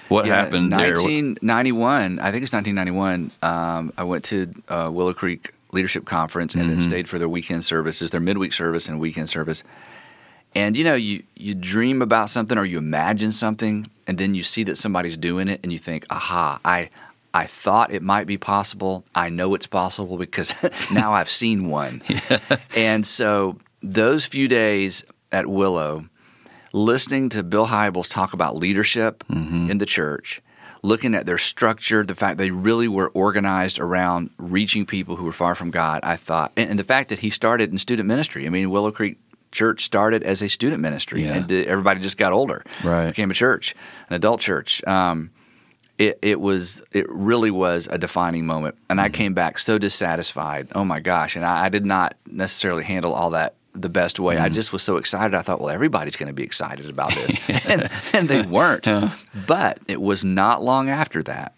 [0.10, 2.26] What yeah, happened 1991, there?
[2.26, 3.32] I think it's 1991.
[3.42, 6.71] Um, I went to uh, Willow Creek leadership conference and mm-hmm.
[6.71, 9.63] then stayed for their weekend services, their midweek service and weekend service.
[10.55, 14.43] And you know, you you dream about something or you imagine something, and then you
[14.43, 16.59] see that somebody's doing it, and you think, "Aha!
[16.63, 16.89] I
[17.33, 19.03] I thought it might be possible.
[19.15, 20.53] I know it's possible because
[20.91, 22.39] now I've seen one." yeah.
[22.75, 26.07] And so those few days at Willow,
[26.71, 29.71] listening to Bill Hybels talk about leadership mm-hmm.
[29.71, 30.41] in the church
[30.84, 35.32] looking at their structure, the fact they really were organized around reaching people who were
[35.32, 38.46] far from God, I thought, and, and the fact that he started in student ministry.
[38.46, 39.17] I mean, Willow Creek
[39.52, 41.36] Church started as a student ministry, yeah.
[41.36, 43.08] and everybody just got older, right?
[43.08, 43.76] Became a church,
[44.10, 44.84] an adult church.
[44.86, 45.30] Um,
[46.00, 49.06] it, it was it really was a defining moment, and mm-hmm.
[49.06, 50.69] I came back so dissatisfied.
[50.74, 51.36] Oh my gosh!
[51.36, 54.36] And I, I did not necessarily handle all that the best way.
[54.36, 54.41] Mm.
[54.41, 55.36] I just was so excited.
[55.36, 58.86] I thought, well, everybody's going to be excited about this, and, and, they weren't.
[58.86, 59.15] Yeah.
[59.47, 61.55] But it was not long after that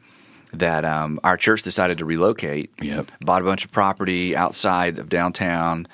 [0.59, 2.71] that um, our church decided to relocate.
[2.81, 3.11] Yep.
[3.21, 5.87] Bought a bunch of property outside of downtown,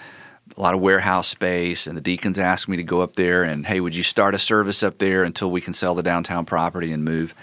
[0.56, 3.66] a lot of warehouse space, and the deacons asked me to go up there and,
[3.66, 6.92] hey, would you start a service up there until we can sell the downtown property
[6.92, 7.34] and move?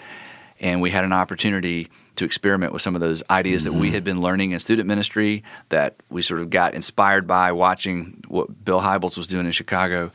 [0.61, 1.89] And we had an opportunity
[2.19, 3.73] to experiment with some of those ideas mm-hmm.
[3.73, 3.95] that we mm-hmm.
[3.95, 8.65] had been learning in student ministry that we sort of got inspired by watching what
[8.65, 10.11] Bill Hybels was doing in Chicago.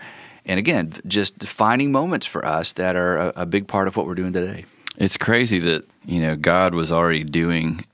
[0.46, 4.06] And again, just defining moments for us that are a, a big part of what
[4.06, 4.66] we're doing today.
[4.98, 7.86] It's crazy that, you know, God was already doing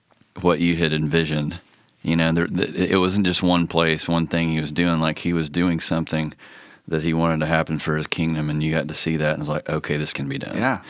[0.41, 1.60] what you had envisioned.
[2.02, 5.00] You know, there, it wasn't just one place, one thing he was doing.
[5.00, 6.34] Like he was doing something
[6.88, 9.41] that he wanted to happen for his kingdom, and you got to see that, and
[9.41, 10.58] it's like, okay, this can be done.
[10.58, 10.82] Yeah,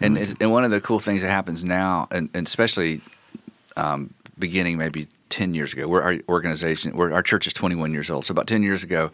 [0.00, 0.42] and mm-hmm.
[0.42, 3.00] and one of the cool things that happens now, and, and especially
[3.76, 7.92] um, beginning maybe ten years ago, where our organization, where our church is twenty one
[7.92, 9.10] years old, so about ten years ago,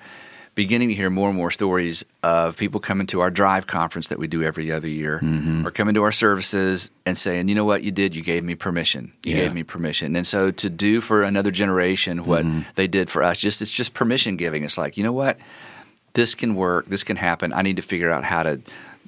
[0.55, 4.18] beginning to hear more and more stories of people coming to our drive conference that
[4.18, 5.66] we do every other year, mm-hmm.
[5.66, 8.55] or coming to our services and saying, you know what, you did, you gave me
[8.55, 9.45] permission, you yeah.
[9.45, 12.61] gave me permission, and so to do for another generation what mm-hmm.
[12.75, 14.64] they did for us, just it's just permission giving.
[14.64, 15.38] It's like, you know what,
[16.12, 17.53] this can work, this can happen.
[17.55, 18.61] I need to figure out how to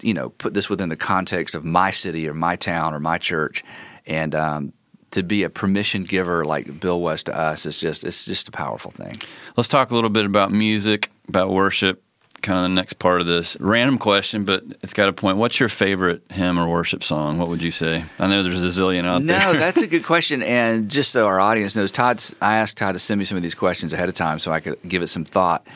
[0.05, 3.19] you know, put this within the context of my city or my town or my
[3.19, 3.65] church.
[4.07, 4.73] And um,
[5.13, 8.53] to be a permission giver like Bill was to us is just it's just a
[8.53, 9.15] powerful thing.
[9.57, 12.03] Let's talk a little bit about music, about worship,
[12.43, 13.57] kind of the next part of this.
[13.61, 15.39] Random question, but it's got a point.
[15.39, 17.39] What's your favorite hymn or worship song?
[17.39, 18.05] What would you say?
[18.19, 19.55] I know there's a zillion out no, there.
[19.55, 20.43] No, that's a good question.
[20.43, 23.43] And just so our audience knows, Todd's I asked Todd to send me some of
[23.43, 25.67] these questions ahead of time so I could give it some thought.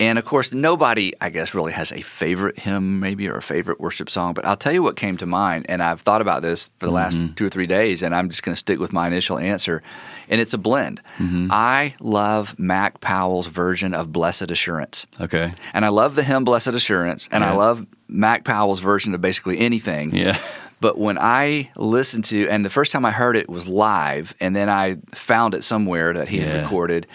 [0.00, 3.80] And of course, nobody, I guess, really has a favorite hymn, maybe, or a favorite
[3.80, 4.32] worship song.
[4.32, 5.66] But I'll tell you what came to mind.
[5.68, 7.34] And I've thought about this for the last mm-hmm.
[7.34, 9.82] two or three days, and I'm just going to stick with my initial answer.
[10.28, 11.00] And it's a blend.
[11.18, 11.48] Mm-hmm.
[11.50, 15.06] I love Mac Powell's version of Blessed Assurance.
[15.20, 15.52] Okay.
[15.74, 17.52] And I love the hymn Blessed Assurance, and yeah.
[17.52, 20.14] I love Mac Powell's version of basically anything.
[20.14, 20.38] Yeah.
[20.80, 24.54] But when I listened to, and the first time I heard it was live, and
[24.54, 26.44] then I found it somewhere that he yeah.
[26.44, 27.08] had recorded,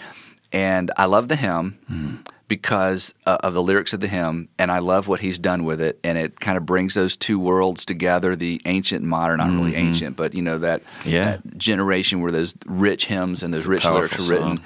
[0.52, 1.78] and I love the hymn.
[1.90, 5.64] Mm because uh, of the lyrics of the hymn, and I love what he's done
[5.64, 5.98] with it.
[6.04, 9.58] And it kind of brings those two worlds together the ancient and modern, not mm-hmm.
[9.58, 11.36] really ancient, but you know, that, yeah.
[11.36, 14.56] that, generation where those rich hymns and those it's rich lyrics are written.
[14.58, 14.64] Song.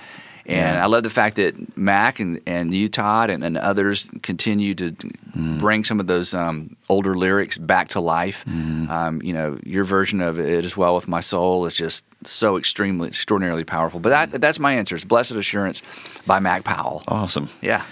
[0.48, 0.82] And yeah.
[0.82, 4.92] I love the fact that Mac and, and you, Todd, and, and others continue to
[4.92, 5.60] mm.
[5.60, 8.46] bring some of those um, older lyrics back to life.
[8.46, 8.88] Mm.
[8.88, 12.56] Um, you know, your version of it as well with my soul is just so
[12.56, 14.00] extremely, extraordinarily powerful.
[14.00, 14.94] But that, that's my answer.
[14.94, 15.82] It's Blessed Assurance
[16.26, 17.02] by Mac Powell.
[17.08, 17.50] Awesome.
[17.60, 17.84] Yeah.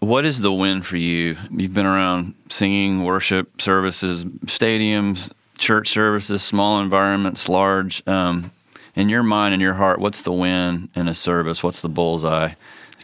[0.00, 1.36] What is the win for you?
[1.50, 8.02] You've been around singing, worship services, stadiums, church services, small environments, large.
[8.08, 8.50] Um,
[8.98, 11.62] in your mind and your heart, what's the win in a service?
[11.62, 12.50] What's the bullseye?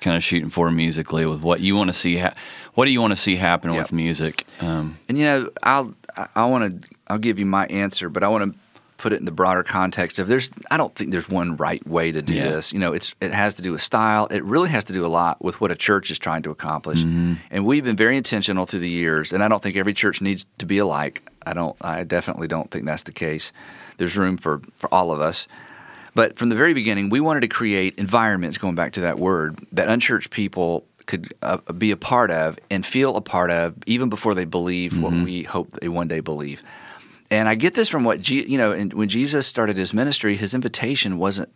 [0.01, 2.19] Kind of shooting for musically with what you want to see.
[2.19, 2.35] Ha-
[2.75, 3.85] what do you want to see happen yep.
[3.85, 4.45] with music?
[4.61, 5.95] Um, and you know, I'll
[6.35, 8.59] I want to I'll give you my answer, but I want to
[8.99, 12.11] put it in the broader context of there's I don't think there's one right way
[12.11, 12.51] to do yeah.
[12.51, 12.73] this.
[12.73, 14.27] You know, it's it has to do with style.
[14.27, 16.99] It really has to do a lot with what a church is trying to accomplish.
[16.99, 17.35] Mm-hmm.
[17.51, 20.45] And we've been very intentional through the years, and I don't think every church needs
[20.59, 21.23] to be alike.
[21.47, 23.53] I don't I definitely don't think that's the case.
[23.97, 25.47] There's room for for all of us.
[26.14, 29.59] But from the very beginning, we wanted to create environments, going back to that word,
[29.72, 34.09] that unchurched people could uh, be a part of and feel a part of even
[34.09, 35.03] before they believe mm-hmm.
[35.03, 36.62] what we hope they one day believe.
[37.31, 41.18] And I get this from what, you know, when Jesus started his ministry, his invitation
[41.18, 41.50] wasn't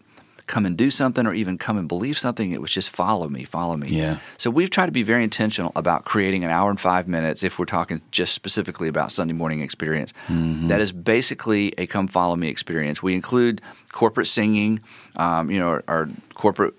[0.49, 2.51] come and do something or even come and believe something.
[2.51, 3.89] It was just follow me, follow me.
[3.89, 4.19] Yeah.
[4.39, 7.59] So we've tried to be very intentional about creating an hour and five minutes, if
[7.59, 10.13] we're talking just specifically about Sunday morning experience.
[10.27, 10.69] Mm-hmm.
[10.69, 13.03] That is basically a come follow me experience.
[13.03, 13.61] We include
[13.93, 14.81] corporate singing,
[15.17, 16.75] um, you know, our, our, corporate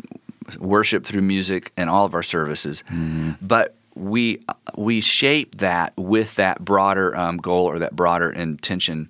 [0.58, 2.84] worship through music and all of our services.
[2.88, 3.32] Mm-hmm.
[3.42, 4.42] But we
[4.76, 9.10] we shape that with that broader um, goal or that broader intention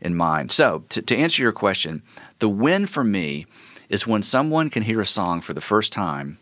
[0.00, 0.52] in mind.
[0.52, 2.02] So to, to answer your question,
[2.40, 3.46] the win for me
[3.88, 6.38] is when someone can hear a song for the first time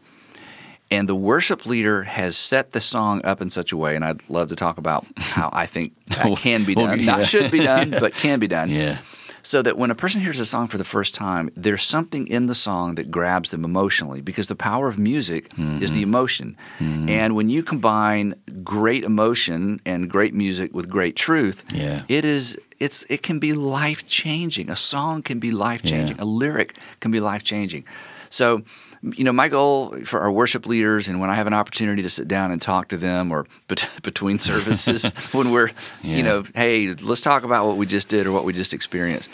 [0.93, 4.21] and the worship leader has set the song up in such a way, and I'd
[4.29, 7.03] love to talk about how I think that can be done.
[7.07, 8.69] Not should be done, but can be done.
[8.69, 8.99] Yeah.
[9.43, 12.47] So that when a person hears a song for the first time, there's something in
[12.47, 15.83] the song that grabs them emotionally because the power of music mm-hmm.
[15.83, 16.11] is the mm-hmm.
[16.11, 16.57] emotion.
[16.79, 17.09] Mm-hmm.
[17.09, 22.05] And when you combine great emotion and great music with great truth, yeah.
[22.09, 24.71] it is it's it can be life changing.
[24.71, 26.17] A song can be life changing.
[26.17, 26.25] Yeah.
[26.25, 27.85] A lyric can be life changing.
[28.31, 28.63] So
[29.03, 32.11] you know, my goal for our worship leaders, and when I have an opportunity to
[32.11, 35.71] sit down and talk to them, or bet- between services, when we're,
[36.03, 36.17] yeah.
[36.17, 39.29] you know, hey, let's talk about what we just did or what we just experienced.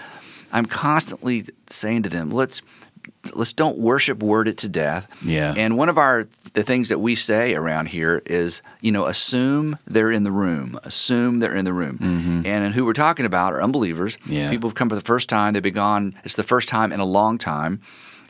[0.53, 2.63] I'm constantly saying to them, let's
[3.35, 5.09] let's don't worship word it to death.
[5.23, 5.55] Yeah.
[5.57, 9.77] And one of our the things that we say around here is, you know, assume
[9.87, 10.81] they're in the room.
[10.83, 11.99] Assume they're in the room.
[11.99, 12.47] Mm-hmm.
[12.47, 14.17] And who we're talking about are unbelievers.
[14.25, 14.49] Yeah.
[14.49, 15.53] People have come for the first time.
[15.53, 16.15] They've been gone.
[16.25, 17.81] It's the first time in a long time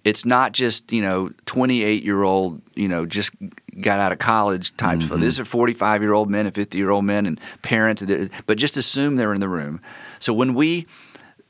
[0.05, 3.33] it's not just you know 28 year old you know just
[3.81, 5.21] got out of college types mm-hmm.
[5.21, 8.03] these are 45 year old men and 50 year old men and parents
[8.47, 9.81] but just assume they're in the room.
[10.19, 10.87] So when we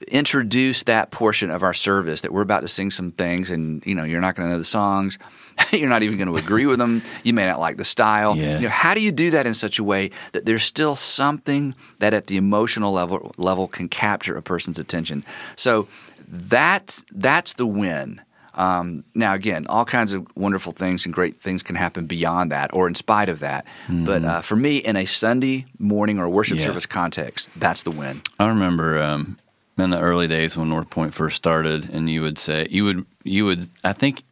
[0.09, 3.95] introduce that portion of our service that we're about to sing some things and you
[3.95, 5.19] know you're not going to know the songs
[5.73, 8.37] you're not even going to agree with them you may not like the style.
[8.37, 8.57] Yeah.
[8.57, 11.75] you know, how do you do that in such a way that there's still something
[11.99, 15.25] that at the emotional level level can capture a person's attention?
[15.57, 15.89] So
[16.29, 18.21] that's that's the win
[18.59, 22.75] um, now, again, all kinds of wonderful things and great things can happen beyond that
[22.75, 23.65] or in spite of that.
[23.87, 24.05] Mm-hmm.
[24.05, 26.65] But uh, for me, in a Sunday morning or worship yeah.
[26.65, 28.21] service context, that's the win.
[28.41, 29.39] I remember um,
[29.79, 33.07] in the early days when North Point first started, and you would say, you would,
[33.23, 34.25] you would, I think,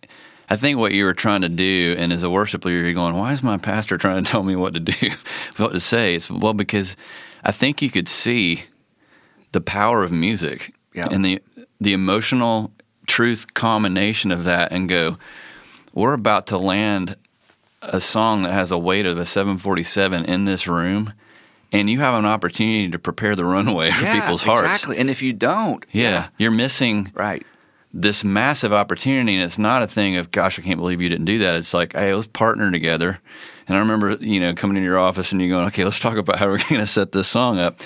[0.51, 3.15] I think what you were trying to do, and as a worship leader, you're going,
[3.15, 5.11] why is my pastor trying to tell me what to do,
[5.57, 6.17] what to say?
[6.17, 6.97] It's well because
[7.45, 8.65] I think you could see
[9.53, 11.07] the power of music yeah.
[11.09, 11.41] and the
[11.81, 12.73] the emotional
[13.07, 15.19] truth combination of that and go,
[15.95, 17.17] we're about to land
[17.83, 21.13] a song that has a weight of a 747 in this room
[21.73, 24.69] and you have an opportunity to prepare the runway for yeah, people's hearts.
[24.69, 24.99] Exactly.
[24.99, 27.45] And if you don't, yeah, yeah, you're missing right
[27.93, 31.25] this massive opportunity, and it's not a thing of "Gosh, I can't believe you didn't
[31.25, 33.19] do that." It's like, "Hey, let's partner together."
[33.67, 36.19] And I remember, you know, coming into your office and you going, "Okay, let's talk
[36.19, 37.81] about how we're going to set this song up."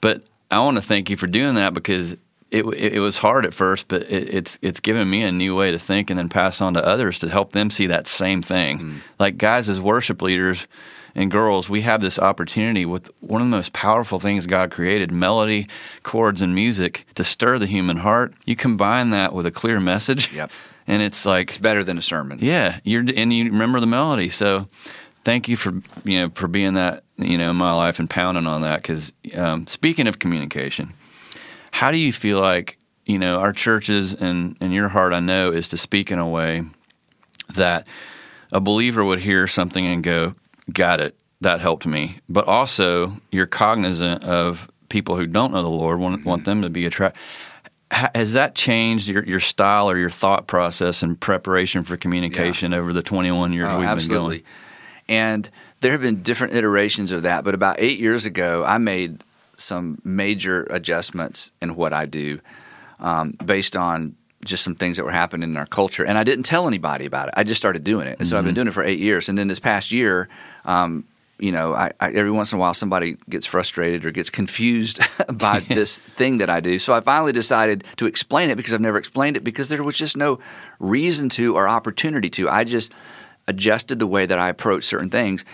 [0.00, 2.16] But I want to thank you for doing that because
[2.50, 5.54] it, it, it was hard at first, but it, it's it's given me a new
[5.54, 8.42] way to think and then pass on to others to help them see that same
[8.42, 8.78] thing.
[8.78, 8.96] Mm.
[9.18, 10.66] Like guys, as worship leaders
[11.14, 15.10] and girls, we have this opportunity with one of the most powerful things God created
[15.10, 15.68] melody,
[16.02, 18.34] chords, and music to stir the human heart.
[18.44, 20.32] You combine that with a clear message.
[20.32, 20.50] Yep.
[20.86, 22.40] And it's like it's better than a sermon.
[22.42, 24.28] Yeah, you're and you remember the melody.
[24.28, 24.66] So,
[25.22, 25.70] thank you for
[26.02, 28.82] you know for being that you know in my life and pounding on that.
[28.82, 30.94] Because um, speaking of communication,
[31.70, 35.12] how do you feel like you know our churches and and your heart?
[35.12, 36.64] I know is to speak in a way
[37.54, 37.86] that
[38.52, 40.34] a believer would hear something and go,
[40.72, 41.16] "Got it.
[41.40, 46.16] That helped me." But also, you're cognizant of people who don't know the Lord, want,
[46.16, 46.28] mm-hmm.
[46.28, 47.18] want them to be attracted.
[47.90, 52.78] Has that changed your, your style or your thought process and preparation for communication yeah.
[52.78, 54.38] over the 21 years oh, we've absolutely.
[54.38, 54.54] been going?
[55.08, 59.24] And there have been different iterations of that, but about eight years ago, I made
[59.60, 62.40] some major adjustments in what I do
[62.98, 66.04] um, based on just some things that were happening in our culture.
[66.04, 67.34] And I didn't tell anybody about it.
[67.36, 68.18] I just started doing it.
[68.18, 68.38] And so mm-hmm.
[68.38, 68.54] I've been mm-hmm.
[68.56, 69.28] doing it for eight years.
[69.28, 70.28] And then this past year,
[70.64, 71.04] um,
[71.38, 75.00] you know, I, I, every once in a while somebody gets frustrated or gets confused
[75.32, 76.78] by this thing that I do.
[76.78, 79.96] So I finally decided to explain it because I've never explained it because there was
[79.96, 80.38] just no
[80.78, 82.48] reason to or opportunity to.
[82.48, 82.92] I just
[83.46, 85.44] adjusted the way that I approach certain things.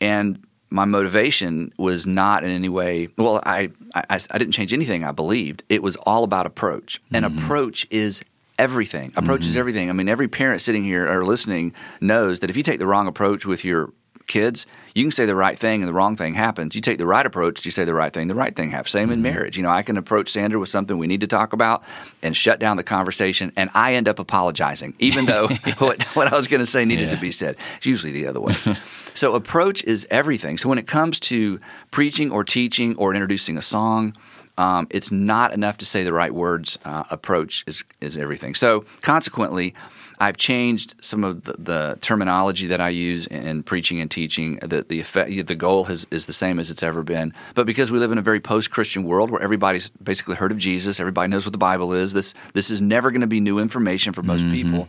[0.00, 5.04] And my motivation was not in any way well I, I, I didn't change anything
[5.04, 7.38] i believed it was all about approach and mm-hmm.
[7.38, 8.22] approach is
[8.58, 9.50] everything approach mm-hmm.
[9.50, 12.78] is everything i mean every parent sitting here or listening knows that if you take
[12.78, 13.92] the wrong approach with your
[14.30, 16.74] kids, you can say the right thing and the wrong thing happens.
[16.74, 18.90] You take the right approach, you say the right thing, the right thing happens.
[18.90, 19.12] Same mm-hmm.
[19.12, 19.56] in marriage.
[19.56, 21.82] You know, I can approach Sandra with something we need to talk about
[22.22, 25.48] and shut down the conversation, and I end up apologizing, even though
[25.78, 27.14] what, what I was going to say needed yeah.
[27.14, 27.56] to be said.
[27.76, 28.54] It's usually the other way.
[29.14, 30.58] so, approach is everything.
[30.58, 34.16] So, when it comes to preaching or teaching or introducing a song,
[34.58, 36.78] um, it's not enough to say the right words.
[36.84, 38.54] Uh, approach is, is everything.
[38.54, 39.74] So, consequently,
[40.20, 44.56] I've changed some of the, the, terminology that I use in preaching and teaching.
[44.56, 47.32] The the effect, the goal has, is the same as it's ever been.
[47.54, 50.58] But because we live in a very post Christian world where everybody's basically heard of
[50.58, 52.12] Jesus, everybody knows what the Bible is.
[52.12, 54.52] This this is never going to be new information for most mm-hmm.
[54.52, 54.88] people.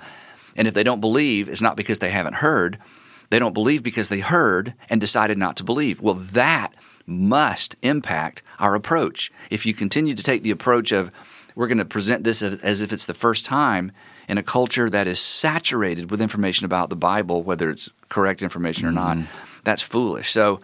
[0.58, 2.78] And if they don't believe, it's not because they haven't heard.
[3.30, 6.02] They don't believe because they heard and decided not to believe.
[6.02, 6.74] Well, that
[7.06, 9.32] must impact our approach.
[9.50, 11.10] If you continue to take the approach of
[11.56, 13.92] we're going to present this as, as if it's the first time
[14.28, 18.86] in a culture that is saturated with information about the Bible, whether it's correct information
[18.86, 19.62] or not, mm-hmm.
[19.64, 20.32] that's foolish.
[20.32, 20.62] So,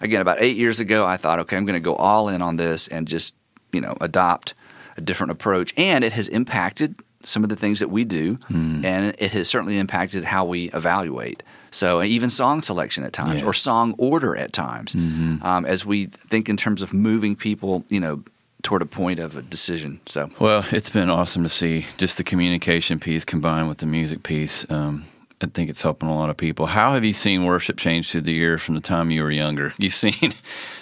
[0.00, 2.56] again, about eight years ago, I thought, okay, I'm going to go all in on
[2.56, 3.34] this and just,
[3.72, 4.54] you know, adopt
[4.96, 5.72] a different approach.
[5.76, 8.84] And it has impacted some of the things that we do, mm.
[8.84, 11.42] and it has certainly impacted how we evaluate.
[11.70, 13.46] So even song selection at times, yeah.
[13.46, 15.42] or song order at times, mm-hmm.
[15.44, 18.22] um, as we think in terms of moving people, you know,
[18.62, 20.00] toward a point of a decision.
[20.06, 24.22] So, well, it's been awesome to see just the communication piece combined with the music
[24.22, 24.66] piece.
[24.70, 25.04] Um,
[25.40, 26.66] I think it's helping a lot of people.
[26.66, 29.74] How have you seen worship change through the years from the time you were younger?
[29.78, 30.32] You've seen.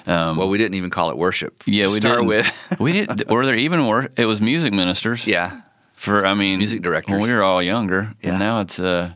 [0.07, 1.63] Um, well, we didn't even call it worship.
[1.67, 2.27] Yeah, we start didn't.
[2.27, 2.53] with.
[2.79, 3.29] we didn't.
[3.29, 5.27] Were there even wor- It was music ministers.
[5.27, 5.63] Yeah.
[5.95, 7.13] For I mean, music directors.
[7.13, 8.31] When we were all younger, yeah.
[8.31, 9.15] and now it's uh,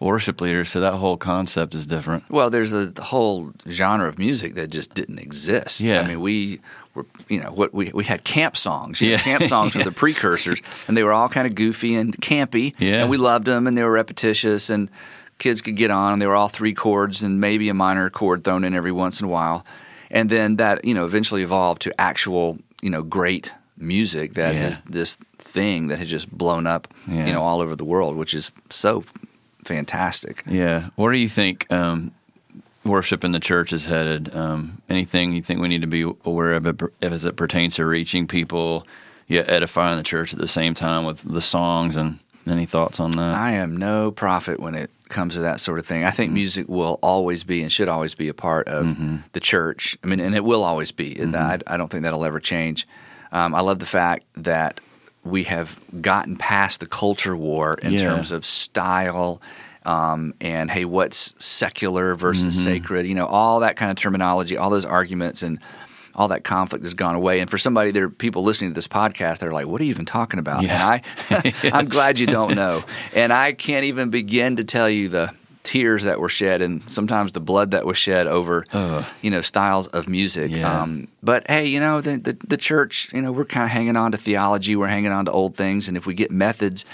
[0.00, 0.68] worship leaders.
[0.68, 2.28] So that whole concept is different.
[2.28, 5.80] Well, there's a whole genre of music that just didn't exist.
[5.80, 6.00] Yeah.
[6.00, 6.60] I mean, we
[6.94, 9.00] were, you know, what we we had camp songs.
[9.00, 12.16] You know, camp songs were the precursors, and they were all kind of goofy and
[12.20, 12.74] campy.
[12.78, 13.02] Yeah.
[13.02, 14.90] And we loved them, and they were repetitious, and
[15.38, 16.14] kids could get on.
[16.14, 19.20] And they were all three chords and maybe a minor chord thrown in every once
[19.20, 19.64] in a while.
[20.10, 24.60] And then that, you know, eventually evolved to actual, you know, great music that yeah.
[24.60, 27.26] has this thing that has just blown up, yeah.
[27.26, 29.04] you know, all over the world, which is so
[29.64, 30.44] fantastic.
[30.46, 30.90] Yeah.
[30.96, 32.12] What do you think um,
[32.84, 34.34] worship in the church is headed?
[34.34, 38.26] Um, anything you think we need to be aware of as it pertains to reaching
[38.26, 38.86] people,
[39.26, 43.12] yet edifying the church at the same time with the songs and any thoughts on
[43.12, 43.34] that?
[43.34, 46.04] I am no prophet when it comes to that sort of thing.
[46.04, 46.34] I think mm-hmm.
[46.34, 49.16] music will always be and should always be a part of mm-hmm.
[49.32, 49.96] the church.
[50.02, 51.14] I mean, and it will always be.
[51.14, 51.34] Mm-hmm.
[51.34, 52.86] I, I, don't think that'll ever change.
[53.32, 54.80] Um, I love the fact that
[55.24, 58.02] we have gotten past the culture war in yeah.
[58.02, 59.40] terms of style
[59.84, 62.64] um, and hey, what's secular versus mm-hmm.
[62.64, 63.06] sacred?
[63.06, 65.58] You know, all that kind of terminology, all those arguments, and
[66.14, 67.40] all that conflict has gone away.
[67.40, 69.84] And for somebody, there are people listening to this podcast that are like, "What are
[69.84, 71.00] you even talking about?" Yeah.
[71.30, 72.84] And I, I'm glad you don't know.
[73.12, 75.32] And I can't even begin to tell you the
[75.64, 78.66] tears that were shed and sometimes the blood that was shed over
[79.22, 80.50] you know styles of music.
[80.50, 80.82] Yeah.
[80.82, 83.96] Um, but hey, you know the, the the church, you know, we're kind of hanging
[83.96, 86.84] on to theology, we're hanging on to old things, and if we get methods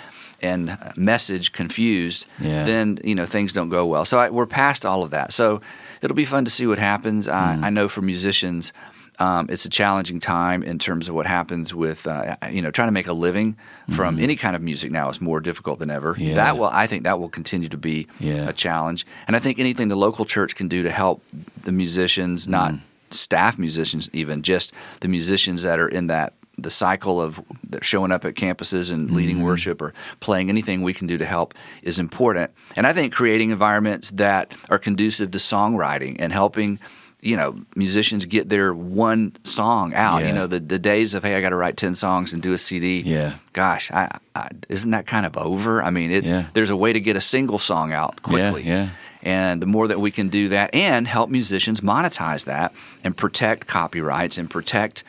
[0.43, 2.65] and message confused, Yeah.
[2.65, 4.05] then you know things don't go well.
[4.05, 5.33] So I, we're past all of that.
[5.33, 5.61] So
[6.03, 7.27] it'll be fun to see what happens.
[7.29, 7.33] Mm.
[7.63, 8.73] I, I know for musicians.
[9.19, 12.89] Um, it's a challenging time in terms of what happens with uh, you know trying
[12.89, 13.55] to make a living
[13.95, 16.15] from any kind of music now is more difficult than ever.
[16.17, 16.37] Yeah.
[16.37, 18.49] That will I think that will continue to be Yeah.
[18.49, 21.23] a challenge, and I think anything the local church can do to help
[21.65, 22.81] the musicians, not Mm.
[23.11, 26.33] staff musicians, even just the musicians that are in that
[26.63, 27.41] the cycle of
[27.83, 29.45] showing up at campuses and leading Mm-hmm.
[29.47, 32.51] worship or playing anything we can do to help is important.
[32.77, 36.79] And I think creating environments that are conducive to songwriting and helping
[37.23, 40.23] you know musicians get their one song out.
[40.23, 40.29] Yeah.
[40.29, 42.53] You know the the days of hey I got to write ten songs and do
[42.55, 43.01] a CD.
[43.01, 43.35] Yeah.
[43.53, 45.83] Gosh, I, I, isn't that kind of over?
[45.83, 46.47] I mean, it's Yeah.
[46.55, 48.63] there's a way to get a single song out quickly.
[48.63, 48.91] yeah.
[49.23, 52.73] And the more that we can do that and help musicians monetize that
[53.05, 55.05] and protect copyrights and protect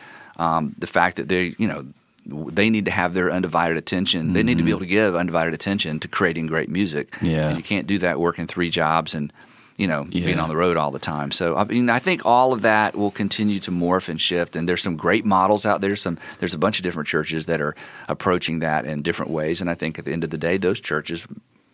[0.46, 1.86] um, the fact that they, you know,
[2.26, 4.34] they need to have their undivided attention.
[4.34, 7.12] They need to be able to give undivided attention to creating great music.
[7.12, 7.26] Mm-hmm.
[7.26, 7.48] Yeah.
[7.50, 9.34] And you can't do that working three jobs and,
[9.78, 11.32] you know, being on the road all the time.
[11.32, 14.56] So I mean, I think all of that will continue to morph and shift.
[14.56, 15.96] And there's some great models out there.
[15.96, 17.76] Some there's a bunch of different churches that are
[18.08, 19.62] approaching that in different ways.
[19.62, 21.26] And I think at the end of the day, those churches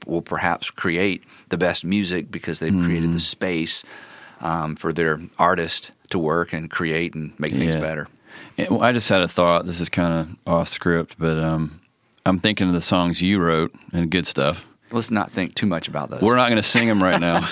[0.05, 3.13] will perhaps create the best music because they've created Mm-hmm.
[3.13, 3.83] the space
[4.39, 7.81] um, for their artist to work and create and make things Yeah.
[7.81, 8.07] better.
[8.69, 9.65] Well, I just had a thought.
[9.65, 11.79] This is kind of off script, but um,
[12.25, 14.65] I'm thinking of the songs you wrote and good stuff.
[14.91, 16.21] Let's not think too much about those.
[16.21, 17.47] We're not going to sing them right now.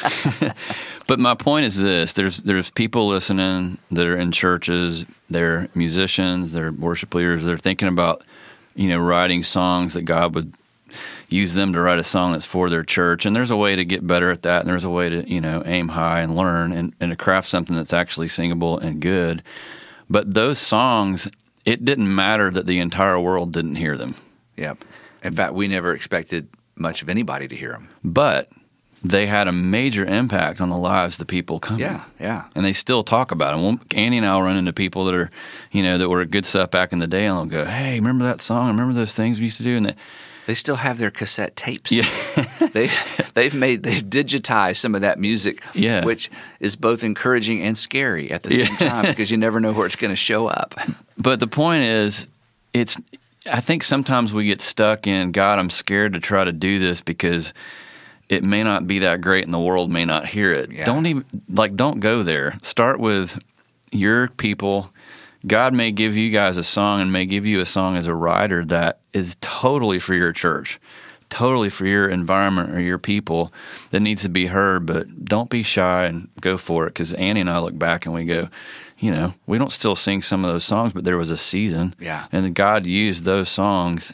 [1.07, 6.53] but my point is this: there's there's people listening that are in churches, they're musicians,
[6.53, 8.23] they're worship leaders, they're thinking about
[8.73, 10.53] you know writing songs that God would
[11.29, 13.25] use them to write a song that's for their church.
[13.25, 15.41] And there's a way to get better at that, and there's a way to you
[15.41, 19.43] know aim high and learn and, and to craft something that's actually singable and good.
[20.09, 21.27] But those songs,
[21.65, 24.15] it didn't matter that the entire world didn't hear them.
[24.57, 24.85] Yep.
[25.23, 27.89] In fact, we never expected much of anybody to hear them.
[28.03, 28.49] but
[29.03, 31.81] they had a major impact on the lives of the people coming.
[31.81, 32.45] Yeah, yeah.
[32.55, 33.61] And they still talk about them.
[33.61, 35.29] Well, Andy and I will run into people that are,
[35.71, 38.25] you know, that were good stuff back in the day, and they'll go, "Hey, remember
[38.25, 38.67] that song?
[38.69, 39.95] Remember those things we used to do?" And they,
[40.47, 41.91] They still have their cassette tapes.
[41.91, 42.03] Yeah.
[42.73, 42.89] they
[43.33, 46.05] they've made they've digitized some of that music, Yeah.
[46.05, 46.29] which
[46.59, 49.95] is both encouraging and scary at the same time because you never know where it's
[49.95, 50.75] going to show up.
[51.17, 52.27] But the point is,
[52.73, 52.97] it's.
[53.51, 55.59] I think sometimes we get stuck in God.
[55.59, 57.53] I'm scared to try to do this because
[58.27, 60.71] it may not be that great, and the world may not hear it.
[60.71, 60.83] Yeah.
[60.83, 61.75] Don't even like.
[61.75, 62.57] Don't go there.
[62.63, 63.37] Start with
[63.91, 64.89] your people.
[65.45, 68.15] God may give you guys a song and may give you a song as a
[68.15, 70.79] writer that is totally for your church,
[71.29, 73.51] totally for your environment or your people
[73.91, 74.85] that needs to be heard.
[74.85, 76.91] But don't be shy and go for it.
[76.91, 78.49] Because Andy and I look back and we go,
[78.97, 81.93] you know, we don't still sing some of those songs, but there was a season.
[81.99, 82.27] Yeah.
[82.31, 84.13] And God used those songs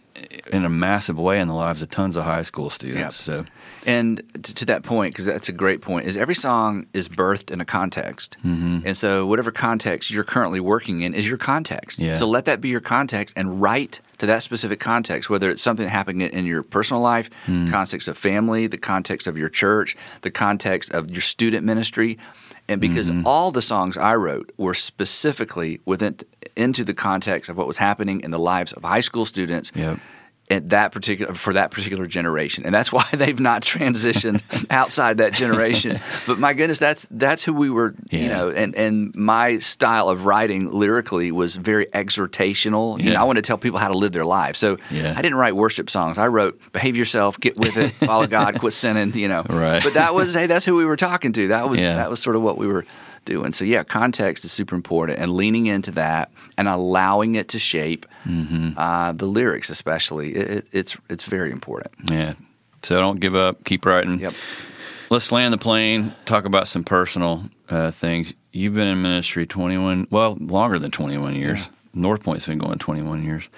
[0.51, 3.27] in a massive way in the lives of tons of high school students.
[3.27, 3.45] Yep.
[3.45, 3.51] So,
[3.85, 7.49] And to, to that point, because that's a great point, is every song is birthed
[7.49, 8.85] in a context, mm-hmm.
[8.85, 11.97] and so whatever context you're currently working in is your context.
[11.97, 12.13] Yeah.
[12.13, 15.87] So let that be your context, and write to that specific context, whether it's something
[15.87, 17.71] happening in your personal life, Mm.
[17.71, 22.19] context of family, the context of your church, the context of your student ministry,
[22.67, 23.25] and because Mm-hmm.
[23.25, 26.17] all the songs I wrote were specifically within
[26.55, 29.97] into the context of what was happening in the lives of high school students Yep.
[30.51, 35.33] At that particular for that particular generation, and that's why they've not transitioned outside that
[35.33, 35.99] generation.
[36.27, 38.49] But my goodness, that's that's who we were, you know.
[38.49, 43.01] And and my style of writing lyrically was very exhortational.
[43.01, 44.55] You know, I wanted to tell people how to live their life.
[44.55, 45.13] So Yeah.
[45.17, 46.17] I didn't write worship songs.
[46.17, 49.83] I wrote "Behave yourself, get with it, follow God, quit sinning." You know, Right.
[49.83, 51.47] But that was hey, that's who we were talking to.
[51.49, 51.95] That was Yeah.
[51.95, 52.85] that was sort of what we were
[53.25, 53.51] doing.
[53.51, 58.05] So yeah, context is super important, and leaning into that and allowing it to shape
[58.25, 58.77] Mm-hmm.
[58.77, 61.91] uh, the lyrics, especially, it, it, it's it's very important.
[62.11, 62.33] yeah.
[62.83, 63.63] So don't give up.
[63.63, 64.19] Keep writing.
[64.19, 64.33] Yep.
[65.09, 66.13] Let's land the plane.
[66.25, 68.33] Talk about some personal uh, things.
[68.53, 71.69] You've been in ministry 21, well, longer than 21 years.
[71.93, 73.49] North Point's been going 21 years.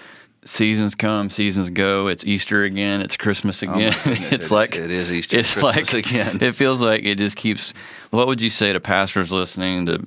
[0.45, 2.07] Seasons come, seasons go.
[2.07, 3.01] It's Easter again.
[3.01, 3.93] It's Christmas Oh again.
[4.03, 6.37] goodness, it's it is- like it is Easter, It's Christmas like again.
[6.41, 7.73] It feels like it just keeps.
[8.11, 10.05] What would you say to pastors listening, to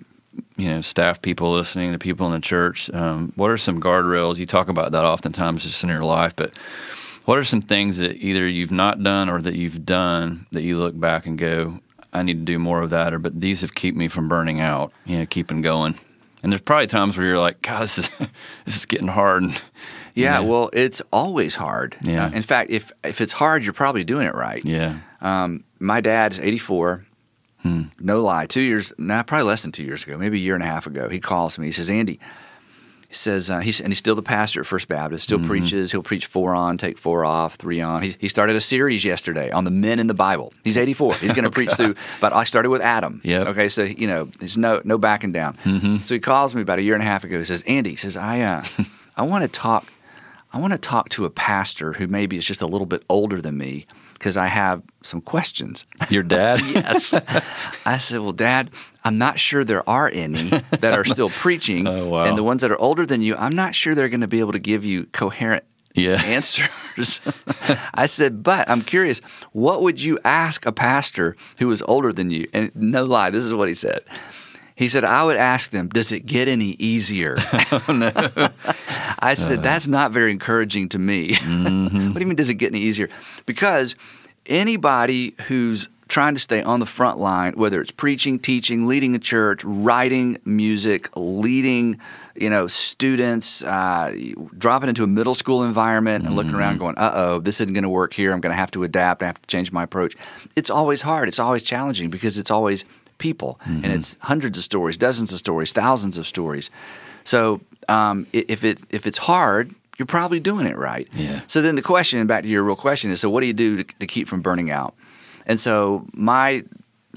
[0.57, 2.91] you know staff people listening, to people in the church?
[2.93, 4.37] Um, what are some guardrails?
[4.37, 6.53] You talk about that oftentimes just in your life, but
[7.25, 10.79] what are some things that either you've not done or that you've done that you
[10.79, 11.81] look back and go,
[12.13, 14.61] I need to do more of that, or but these have kept me from burning
[14.61, 15.99] out, you know, keeping going.
[16.43, 18.11] And there's probably times where you're like, God, this is
[18.67, 19.45] this is getting hard.
[20.17, 20.49] Yeah, Yeah.
[20.49, 21.97] well, it's always hard.
[22.03, 22.27] Yeah.
[22.27, 24.65] Uh, in fact, if if it's hard, you're probably doing it right.
[24.65, 27.05] Yeah, Um, my dad's 84.
[27.99, 30.63] No lie, two years, nah, probably less than two years ago, maybe a year and
[30.63, 31.67] a half ago, he calls me.
[31.67, 32.21] He says, Andy,
[33.09, 35.91] he says, uh, he's, and he's still the pastor at First Baptist, still preaches.
[35.91, 38.03] He'll preach four on, take four off, three on.
[38.05, 40.53] He, he started a series yesterday on the men in the Bible.
[40.63, 41.15] He's 84.
[41.17, 43.21] He's going to preach through, but I started with Adam.
[43.25, 43.47] Yep.
[43.49, 45.57] Okay, so, you know, there's no, no backing down.
[46.05, 47.37] So he calls me about a year and a half ago.
[47.39, 48.65] He says, Andy, he says, I, uh,
[49.17, 49.87] I want to talk
[50.53, 53.43] I want to talk to a pastor who maybe is just a little bit older
[53.43, 55.85] than me because I have some questions.
[56.09, 56.61] Your dad?
[56.67, 57.13] yes.
[57.85, 58.71] I said, Well, Dad,
[59.05, 60.49] I'm not sure there are any
[60.81, 61.87] that are still preaching.
[61.87, 62.25] Oh, wow.
[62.25, 64.41] And the ones that are older than you, I'm not sure they're going to be
[64.41, 66.23] able to give you coherent Yeah.
[66.25, 67.21] answers.
[67.93, 69.21] I said, But I'm curious,
[69.53, 72.49] what would you ask a pastor who is older than you?
[72.55, 74.01] And no lie, this is what he said.
[74.77, 77.37] He said, I would ask them, does it get any easier?
[79.19, 81.35] I said, that's not very encouraging to me.
[81.35, 83.09] what do you mean, does it get any easier?
[83.47, 83.97] Because
[84.45, 89.19] anybody who's trying to stay on the front line, whether it's preaching, teaching, leading a
[89.19, 91.99] church, writing music, leading,
[92.37, 94.15] you know, students, uh,
[94.59, 97.83] dropping into a middle school environment and looking around going, uh oh, this isn't going
[97.83, 98.33] to work here.
[98.33, 99.23] I'm going to have to adapt.
[99.23, 100.15] I have to change my approach.
[100.55, 101.29] It's always hard.
[101.29, 102.85] It's always challenging because it's always
[103.19, 106.71] people and it's hundreds of stories, dozens of stories, thousands of stories.
[107.25, 111.09] So um, if it if it's hard, you're probably doing it right.
[111.17, 111.41] Yeah.
[111.47, 113.83] So then the question, back to your real question, is so what do you do
[113.83, 114.95] to, to keep from burning out?
[115.47, 116.65] And so my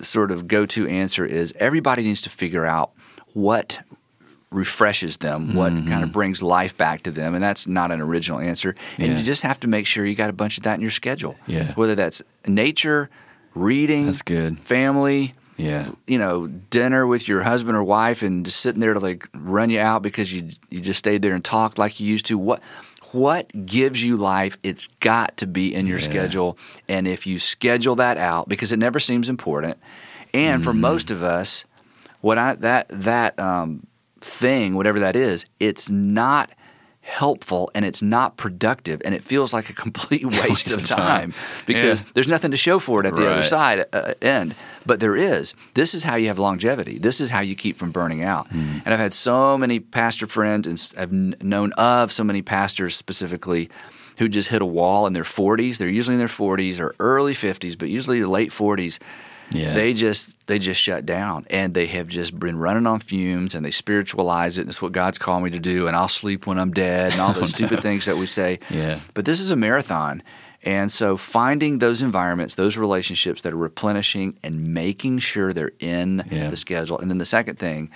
[0.01, 2.91] sort of go-to answer is everybody needs to figure out
[3.33, 3.79] what
[4.51, 8.39] refreshes them, what kind of brings life back to them, and that's not an original
[8.39, 8.75] answer.
[8.97, 9.17] And Yeah.
[9.19, 11.35] you just have to make sure you got a bunch of that in your schedule.
[11.45, 11.73] Yeah.
[11.73, 13.09] Whether that's nature,
[13.53, 14.57] reading, That's good.
[14.59, 15.91] family, Yeah.
[16.07, 19.69] you know, dinner with your husband or wife and just sitting there to like run
[19.69, 22.37] you out because you you just stayed there and talked like you used to.
[22.37, 22.61] What
[23.11, 24.57] what gives you life?
[24.63, 26.05] It's got to be in your Yeah.
[26.05, 26.57] schedule.
[26.87, 29.77] And if you schedule that out, because it never seems important,
[30.33, 30.81] and for Mm-hmm.
[30.81, 31.65] most of us,
[32.21, 33.85] what I that that um,
[34.21, 36.51] thing, whatever that is, it's not
[37.09, 41.33] helpful and it's not productive and it feels like a complete waste, of time, time.
[41.65, 42.07] because Yeah.
[42.13, 44.55] there's nothing to show for it at the other side uh, end.
[44.85, 45.53] But there is.
[45.73, 46.97] This is how you have longevity.
[46.99, 48.47] This is how you keep from burning out.
[48.49, 48.79] Hmm.
[48.85, 52.95] And I've had so many pastor friends and I've kn- known of so many pastors
[52.95, 53.69] specifically
[54.17, 55.77] who just hit a wall in their 40s.
[55.77, 58.99] They're usually in their 40s or early 50s, but usually the late 40s.
[59.51, 59.73] Yeah.
[59.73, 63.65] They just they just shut down and they have just been running on fumes and
[63.65, 66.59] they spiritualize it and it's what God's called me to do and I'll sleep when
[66.59, 68.59] I'm dead and all those stupid things that we say.
[68.69, 68.99] Yeah.
[69.13, 70.21] But this is a marathon.
[70.63, 76.23] And so finding those environments, those relationships that are replenishing and making sure they're in
[76.29, 76.49] Yeah.
[76.49, 76.99] the schedule.
[76.99, 77.89] And then the second thing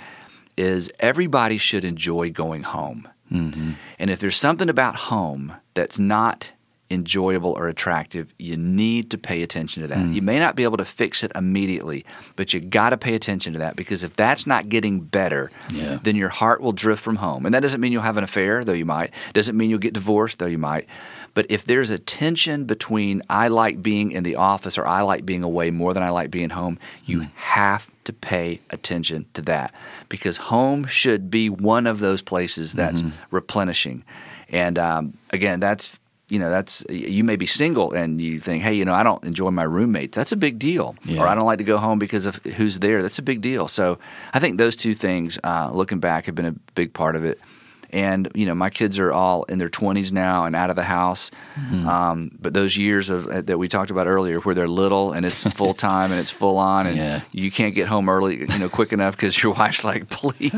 [0.58, 3.08] is everybody should enjoy going home.
[3.32, 3.72] Mm-hmm.
[4.00, 6.52] And if there's something about home that's not
[6.94, 9.98] enjoyable or attractive, you need to pay attention to that.
[9.98, 10.14] Mm.
[10.14, 13.54] You may not be able to fix it immediately, but you got to pay attention
[13.54, 16.00] to that because if that's not getting better, Yeah.
[16.04, 17.46] then your heart will drift from home.
[17.46, 19.12] And that doesn't mean you'll have an affair, though you might.
[19.34, 20.88] Doesn't mean you'll get divorced, though you might.
[21.34, 25.26] But if there's a tension between I like being in the office or I like
[25.26, 27.32] being away more than I like being home, you Mm.
[27.36, 29.74] have to pay attention to that
[30.10, 33.18] because home should be one of those places that's Mm-hmm.
[33.32, 34.04] replenishing.
[34.50, 35.98] And um, again, that's
[36.30, 39.24] you know that's you may be single and you think, hey, you know, I don't
[39.24, 40.16] enjoy my roommates.
[40.16, 40.96] That's a big deal.
[41.04, 41.22] Yeah.
[41.22, 43.02] Or I don't like to go home because of who's there.
[43.02, 43.68] That's a big deal.
[43.68, 44.00] So
[44.34, 47.40] I think those two things, uh, looking back, have been a big part of it.
[47.94, 50.84] And you know, my kids are all in their twenties now and out of the
[50.84, 51.30] house.
[51.56, 51.88] Mm-hmm.
[51.88, 55.26] Um, but those years of uh, that we talked about earlier, where they're little and
[55.26, 57.22] it's full time and it's full on, and Yeah.
[57.32, 60.52] you can't get home early, you know, quick enough because your wife's like, "Please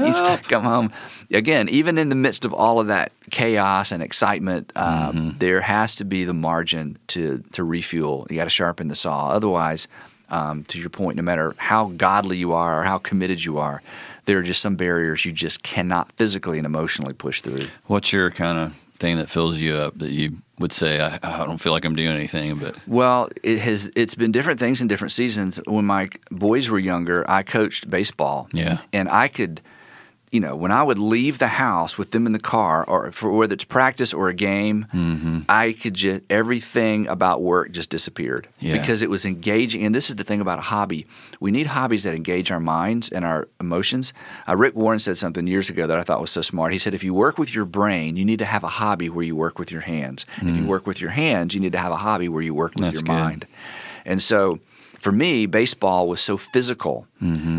[0.47, 0.91] come home."
[1.31, 5.95] Again, even in the midst of all of that chaos and excitement, um, there has
[5.97, 8.25] to be the margin to to refuel.
[8.29, 9.87] You got to sharpen the saw, otherwise.
[10.27, 13.83] Um, to your point, no matter how godly you are or how committed you are,
[14.25, 17.67] there are just some barriers you just cannot physically and emotionally push through.
[17.85, 21.45] What's your kind of thing that fills you up that you would say, I, I
[21.45, 23.91] don't feel like I'm doing anything, but Well, it has.
[23.95, 25.59] It's been different things in different seasons.
[25.65, 28.47] When my boys were younger, I coached baseball.
[28.53, 28.79] Yeah.
[28.93, 29.61] and I could,
[30.35, 33.31] you know, when I would leave the house with them in the car, or for
[33.31, 35.39] whether it's practice or a game, Mm-hmm.
[35.47, 38.73] I could just everything about work just disappeared Yeah.
[38.77, 39.79] because it was engaging.
[39.85, 41.01] And this is the thing about a hobby:
[41.39, 44.05] we need hobbies that engage our minds and our emotions.
[44.47, 46.73] Uh, Rick Warren said something years ago that I thought was so smart.
[46.73, 49.23] He said, "If you work with your brain, you need to have a hobby where
[49.29, 50.25] you work with your hands.
[50.39, 52.53] And if you work with your hands, you need to have a hobby where you
[52.53, 52.91] work with Mm.
[52.91, 53.23] That's your good.
[53.25, 53.45] mind."
[54.05, 54.59] And so
[55.05, 57.07] for me, baseball was so physical.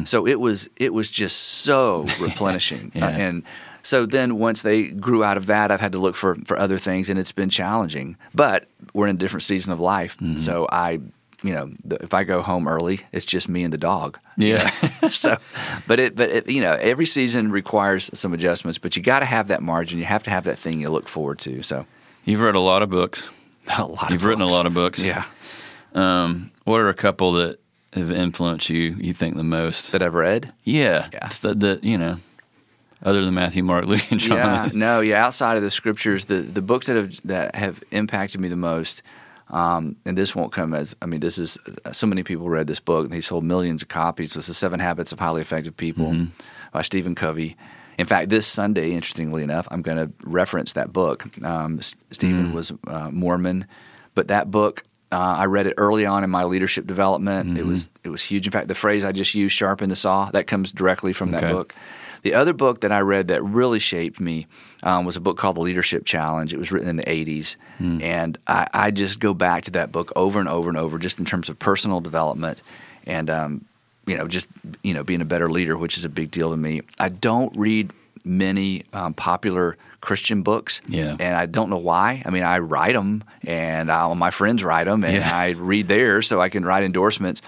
[0.04, 2.90] So it was it was just so replenishing.
[2.92, 3.06] Yeah.
[3.06, 3.42] Uh, and
[3.84, 6.76] so then once they grew out of that, I've had to look for, for other
[6.76, 8.16] things and it's been challenging.
[8.34, 10.16] But we're in a different season of life.
[10.38, 10.98] So I
[11.44, 14.18] you know, the, if I go home early, it's just me and the dog.
[14.36, 14.68] Yeah.
[15.08, 15.36] so,
[15.86, 18.78] but it, but it, you know, every season requires some adjustments.
[18.78, 20.00] But you got to have that margin.
[20.00, 21.62] You have to have that thing you look forward to.
[21.62, 21.86] So,
[22.24, 23.28] You've read a lot of books.
[23.78, 24.10] a lot.
[24.10, 24.98] You've written a lot of books.
[24.98, 25.24] Yeah,
[25.96, 27.58] Um, what are a couple that
[27.94, 28.96] have influenced you?
[28.98, 29.92] You think the most?
[29.92, 30.52] that I've read.
[30.64, 31.08] Yeah.
[31.12, 31.26] Yeah.
[31.26, 32.18] It's the, the you know,
[33.02, 34.36] other than Matthew, Mark, Luke, and John.
[34.36, 35.24] Yeah, no, yeah.
[35.24, 39.02] Outside of the scriptures, the the books that have that have impacted me the most,
[39.50, 41.58] um, and this won't come as I mean, this is
[41.92, 44.36] so many people read this book and he sold millions of copies.
[44.36, 46.28] It's the Seven Habits of Highly Effective People
[46.72, 47.56] by Stephen Covey.
[47.98, 51.26] In fact, this Sunday, interestingly enough, I'm going to reference that book.
[51.42, 51.80] Um,
[52.10, 53.66] Stephen was uh, Mormon,
[54.14, 54.84] but that book.
[55.12, 57.56] Uh, I read it early on in my leadership development.
[57.58, 58.46] It was it was huge.
[58.46, 61.42] In fact, the phrase I just used, "sharpen the saw," that comes directly from that
[61.52, 61.74] book.
[62.22, 64.48] The other book that I read that really shaped me
[64.82, 66.52] um, was a book called The Leadership Challenge.
[66.52, 67.54] It was written in the 80s.
[68.02, 71.20] And I, I just go back to that book over and over and over, just
[71.20, 72.62] in terms of personal development
[73.06, 73.64] and, um,
[74.06, 74.48] you know, just,
[74.82, 76.82] you know, being a better leader, which is a big deal to me.
[76.98, 77.92] I don't read
[78.24, 79.76] many um, popular
[80.06, 80.80] Christian books.
[80.88, 81.16] Yeah.
[81.18, 82.22] And I don't know why.
[82.24, 85.36] I mean, I write them and I, my friends write them and Yeah.
[85.36, 87.42] I read theirs so I can write endorsements.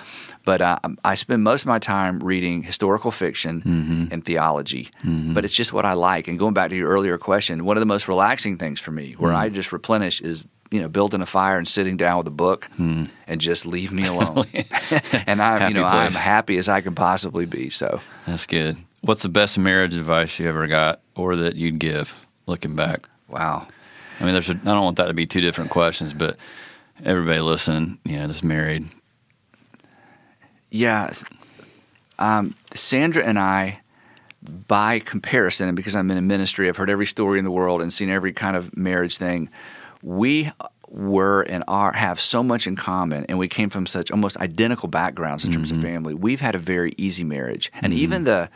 [0.44, 4.12] But uh, I spend most of my time reading historical fiction Mm-hmm.
[4.12, 4.90] and theology.
[5.04, 6.26] But it's just what I like.
[6.28, 9.12] And going back to your earlier question, one of the most relaxing things for me,
[9.18, 9.36] where Mm.
[9.36, 12.68] I just replenish, is you know building a fire and sitting down with a book
[12.78, 14.44] and just leave me alone.
[15.26, 15.60] and I'm.
[15.60, 17.70] Happy you know I'm happy as I can possibly be.
[17.70, 18.76] So That's good.
[19.02, 22.14] What's the best marriage advice you ever got or that you'd give
[22.48, 23.08] looking back?
[23.28, 23.68] wow.
[24.20, 26.36] I mean, there's a, I don't want that to be two different questions, but
[27.04, 28.88] everybody listening, you know, that's married.
[30.70, 31.12] Yeah.
[32.18, 33.80] Um, Sandra and I,
[34.66, 37.80] by comparison, and because I'm in a ministry, I've heard every story in the world
[37.80, 39.50] and seen every kind of marriage thing.
[40.02, 40.50] We
[40.88, 44.88] were and are have so much in common, and we came from such almost identical
[44.88, 46.14] backgrounds in terms of family.
[46.14, 48.48] We've had a very easy marriage, and even the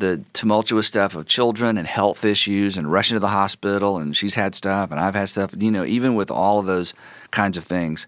[0.00, 4.34] the tumultuous stuff of children and health issues and rushing to the hospital, and she's
[4.34, 5.54] had stuff, and I've had stuff.
[5.56, 6.92] You know, even with all of those
[7.30, 8.06] kinds of things.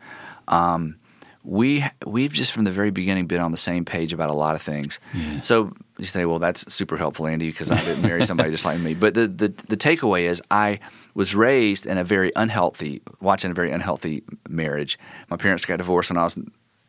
[0.48, 0.96] Um,
[1.44, 4.54] we we've just from the very beginning been on the same page about a lot
[4.54, 5.00] of things.
[5.40, 8.78] So you say, well, that's super helpful, Andy, because I didn't marry somebody just like
[8.78, 8.94] me.
[8.94, 10.78] But the, the the takeaway is, I
[11.14, 14.98] was raised in a very unhealthy, watching a very unhealthy marriage.
[15.30, 16.38] My parents got divorced when I was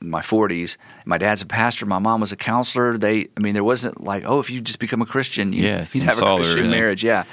[0.03, 0.77] in my 40s.
[1.05, 1.85] My dad's a pastor.
[1.85, 2.97] My mom was a counselor.
[2.97, 5.85] They, I mean, there wasn't like, oh, if you just become a Christian, you, Yeah,
[5.91, 7.03] you'd have a Christian marriage.
[7.03, 7.23] Yeah.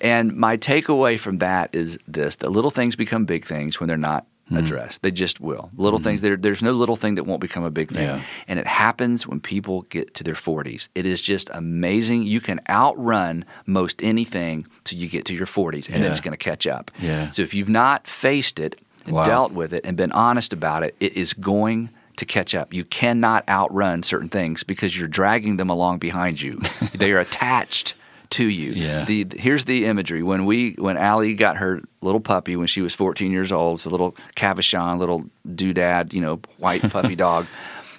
[0.00, 3.96] And my takeaway from that is this: that little things become big things when they're
[3.96, 5.00] not addressed.
[5.02, 5.70] They just will.
[5.76, 6.20] Little things.
[6.20, 8.22] There, there's no little thing that won't become a big thing, Yeah.
[8.48, 10.88] and it happens when people get to their 40s.
[10.94, 12.24] It is just amazing.
[12.24, 16.32] You can outrun most anything till you get to your 40s, and then it's going
[16.36, 16.90] to catch up.
[17.00, 17.30] Yeah.
[17.30, 19.24] So if you've not faced it and Wow.
[19.24, 21.88] dealt with it and been honest about it, it is going
[22.22, 22.72] to catch up.
[22.72, 26.60] You cannot outrun certain things because you're dragging them along behind you.
[26.94, 27.94] they are attached
[28.30, 28.72] to you.
[28.72, 29.04] Yeah.
[29.04, 32.94] The here's the imagery when we when Allie got her little puppy when she was
[32.94, 37.46] 14 years old, it's a little Cavachon, little doodad, you know, white puffy dog.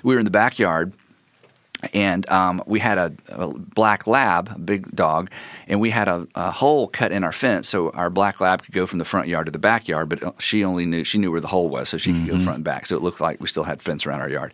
[0.01, 0.93] We were in the backyard
[1.93, 5.29] and um, we had a, a black lab, a big dog,
[5.67, 8.73] and we had a, a hole cut in our fence so our black lab could
[8.73, 10.09] go from the front yard to the backyard.
[10.09, 12.39] But uh, she only knew she knew where the hole was, so she could go
[12.39, 12.85] front and back.
[12.85, 14.53] So it looked like we still had fence around our yard.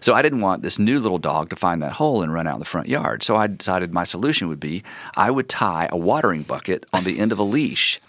[0.00, 2.54] So I didn't want this new little dog to find that hole and run out
[2.54, 3.24] in the front yard.
[3.24, 4.84] So I decided my solution would be
[5.16, 8.00] I would tie a watering bucket on the end of a leash.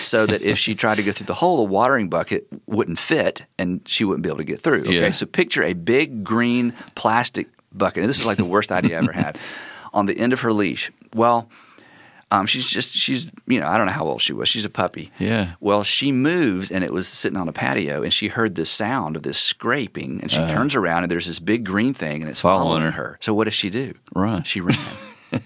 [0.00, 3.44] So that if she tried to go through the hole, the watering bucket wouldn't fit
[3.58, 4.82] and she wouldn't be able to get through.
[4.82, 5.10] Okay, Yeah.
[5.10, 9.02] so picture a big green plastic bucket, and this is like the worst idea I
[9.02, 9.38] ever had,
[9.92, 10.90] on the end of her leash.
[11.14, 11.48] Well,
[12.30, 14.48] um, she's just she's you know I don't know how old she was.
[14.48, 15.12] She's a puppy.
[15.18, 15.54] Yeah.
[15.60, 19.16] Well, she moves, and it was sitting on a patio, and she heard this sound
[19.16, 22.40] of this scraping, and she turns around, and there's this big green thing, and it's.
[22.40, 23.10] Following following, her.
[23.10, 23.18] her.
[23.20, 23.94] So what does she do?
[24.14, 24.42] Run.
[24.44, 24.78] She ran.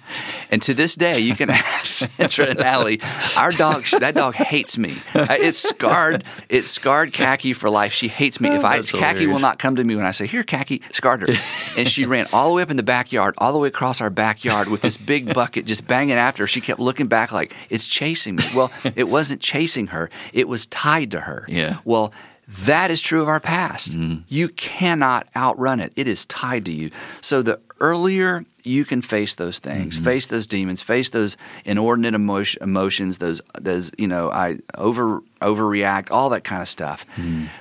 [0.50, 3.00] And to this day, you can ask Sandra and Allie.
[3.36, 4.96] Our dog, that dog hates me.
[5.14, 6.24] Uh, it's scarred.
[6.48, 7.92] It's scarred Khaki for life.
[7.92, 8.48] She hates me.
[8.50, 10.82] Oh, if I That's Khaki will not come to me when I say, "Here, Khaki,"
[10.92, 11.34] scarred her,
[11.76, 14.10] and she ran all the way up in the backyard, all the way across our
[14.10, 16.46] backyard with this big bucket just banging after her.
[16.46, 18.44] She kept looking back like it's chasing me.
[18.54, 20.10] Well, it wasn't chasing her.
[20.32, 21.44] It was tied to her.
[21.48, 21.78] Yeah.
[21.84, 22.12] Well,
[22.48, 23.92] that is true of our past.
[23.92, 24.22] Mm-hmm.
[24.28, 25.92] You cannot outrun it.
[25.96, 26.90] It is tied to you.
[27.20, 32.62] So the earlier you can face those things, face those demons, face those inordinate emotion,
[32.62, 37.06] emotions, those those you know, I over overreact, all that kind of stuff,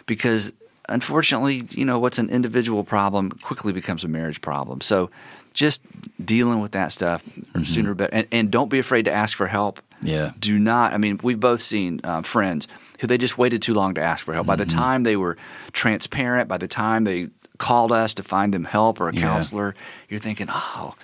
[0.05, 0.51] because
[0.89, 4.82] unfortunately, you know, what's an individual problem quickly becomes a marriage problem.
[4.82, 5.09] So
[5.53, 5.82] just
[6.24, 7.24] dealing with that stuff
[7.63, 9.82] sooner or better, and, and don't be afraid to ask for help.
[10.01, 10.32] Yeah.
[10.39, 10.93] Do not.
[10.93, 12.68] I mean, we've both seen um, friends
[12.99, 14.45] who they just waited too long to ask for help.
[14.45, 14.78] By the Mm-hmm.
[14.78, 15.38] time they were
[15.72, 19.22] transparent, by the time they called us to find them help or a Yeah.
[19.22, 19.76] counselor,
[20.10, 20.95] you're thinking, oh.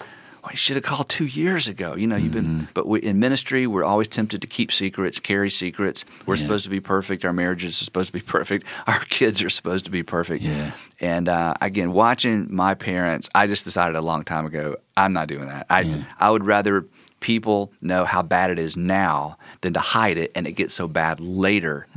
[0.43, 1.95] Well, you should have called two years ago.
[1.95, 2.57] You know, you've Mm-hmm.
[2.57, 6.03] been, but we, in ministry, we're always tempted to keep secrets, carry secrets.
[6.25, 6.41] We're Yeah.
[6.41, 7.23] supposed to be perfect.
[7.23, 8.65] Our marriages are supposed to be perfect.
[8.85, 10.43] Our kids are supposed to be perfect.
[10.43, 10.71] Yeah.
[10.99, 15.29] And uh, again, watching my parents, I just decided a long time ago, I'm not
[15.29, 15.65] doing that.
[15.69, 16.03] I Yeah.
[16.19, 16.83] I would rather
[17.21, 20.89] people know how bad it is now than to hide it, and it gets so
[20.89, 21.87] bad later,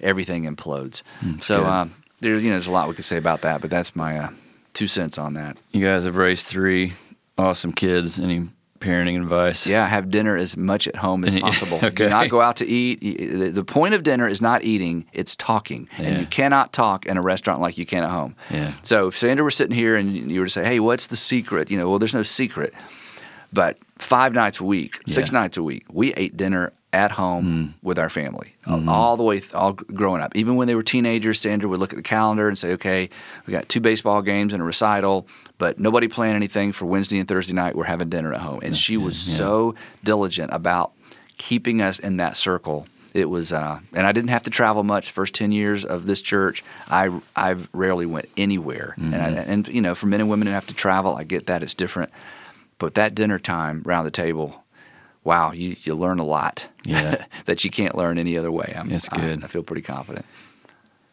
[0.00, 1.02] everything implodes.
[1.40, 1.66] so good.
[1.66, 4.18] um, there's you know there's a lot we could say about that, but that's my
[4.18, 4.28] uh,
[4.74, 5.56] two cents on that.
[5.72, 6.94] You guys have raised three
[7.38, 8.18] awesome kids.
[8.18, 8.48] Any
[8.80, 9.66] parenting advice?
[9.66, 11.78] Yeah, have dinner as much at home as possible.
[11.78, 11.90] okay.
[12.04, 13.00] Do not go out to eat.
[13.00, 16.04] The the point of dinner is not eating; it's talking, Yeah.
[16.06, 18.34] and you cannot talk in a restaurant like you can at home.
[18.50, 18.72] Yeah.
[18.82, 21.70] So if Sandra were sitting here and you were to say, "Hey, what's the secret?"
[21.70, 22.74] You know, well, there's no secret,
[23.52, 25.40] but five nights a week, six Yeah.
[25.40, 27.74] nights a week, we ate dinner at home Mm.
[27.82, 28.88] with our family Mm-hmm.
[28.88, 30.34] all the way, th- all growing up.
[30.34, 33.10] Even when they were teenagers, Sandra would look at the calendar and say, "Okay,
[33.46, 35.26] we got two baseball games and a recital."
[35.58, 37.76] But nobody planned anything for Wednesday and Thursday night.
[37.76, 39.36] We're having dinner at home, and she was yeah.
[39.36, 39.74] so
[40.04, 40.92] diligent about
[41.38, 42.86] keeping us in that circle.
[43.14, 45.10] It was, uh, and I didn't have to travel much.
[45.10, 48.94] First ten years of this church, I I rarely went anywhere.
[48.98, 51.46] And I, and you know, for men and women who have to travel, I get
[51.46, 52.10] that it's different.
[52.78, 54.62] But that dinner time around the table,
[55.26, 56.66] wow, you you learn a lot.
[56.84, 57.24] Yeah.
[57.44, 58.72] that you can't learn any other way.
[58.74, 59.44] I'm, It's good.
[59.44, 60.24] I, feel pretty confident.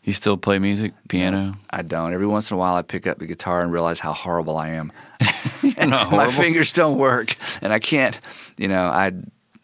[0.04, 1.56] You still play music, piano?
[1.70, 2.14] I don't.
[2.14, 4.70] Every once in a while, I pick up the guitar and realize how horrible I
[4.70, 4.92] am.
[5.64, 8.18] Not My fingers don't work, and I can't.
[8.58, 9.14] You know, I,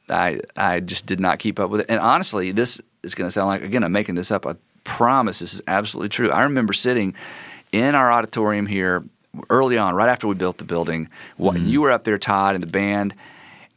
[0.10, 1.88] I, I just did not keep up with it.
[1.90, 4.46] And honestly, this is going to sound like again, I'm making this up.
[4.48, 6.32] I promise this is absolutely true.
[6.32, 7.14] I remember sitting
[7.72, 9.04] in our auditorium here
[9.50, 11.10] early on, right after we built the building.
[11.40, 11.68] Mm-hmm.
[11.68, 13.14] You were up there, Todd, and the band,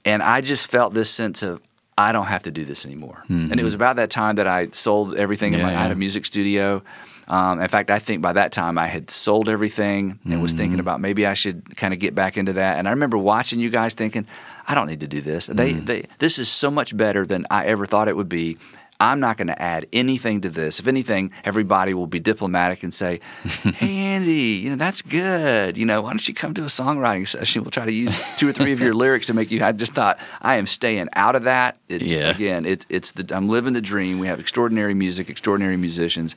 [0.04, 1.60] and I just felt this sense of
[1.98, 3.22] I don't have to do this anymore.
[3.28, 5.52] And it was about that time that I sold everything.
[5.52, 5.68] in Mm-hmm.
[5.68, 6.82] Yeah, my, I had a music studio.
[7.28, 10.58] Um, in fact, I think by that time I had sold everything and was Mm-hmm.
[10.58, 12.78] thinking about maybe I should kind of get back into that.
[12.78, 14.26] And I remember watching you guys thinking,
[14.66, 15.46] I don't need to do this.
[15.46, 15.86] They, Mm.
[15.86, 18.56] they, this is so much better than I ever thought it would be.
[19.00, 20.78] I'm not going to add anything to this.
[20.78, 25.76] If anything, everybody will be diplomatic and say, "Hey, Andy, you know that's good.
[25.76, 27.62] You know, why don't you come to a songwriting session?
[27.64, 29.92] We'll try to use two or three of your lyrics to make you." I just
[29.94, 31.78] thought I am staying out of that.
[31.88, 32.30] It's Yeah.
[32.30, 34.18] again, it's it's the I'm living the dream.
[34.20, 36.36] We have extraordinary music, extraordinary musicians.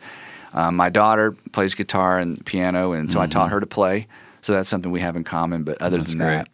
[0.54, 4.08] Um, my daughter plays guitar and piano, and so I taught her to play.
[4.42, 5.64] So that's something we have in common.
[5.64, 6.02] But other Mm-hmm.
[6.02, 6.28] That's than great.
[6.38, 6.48] that,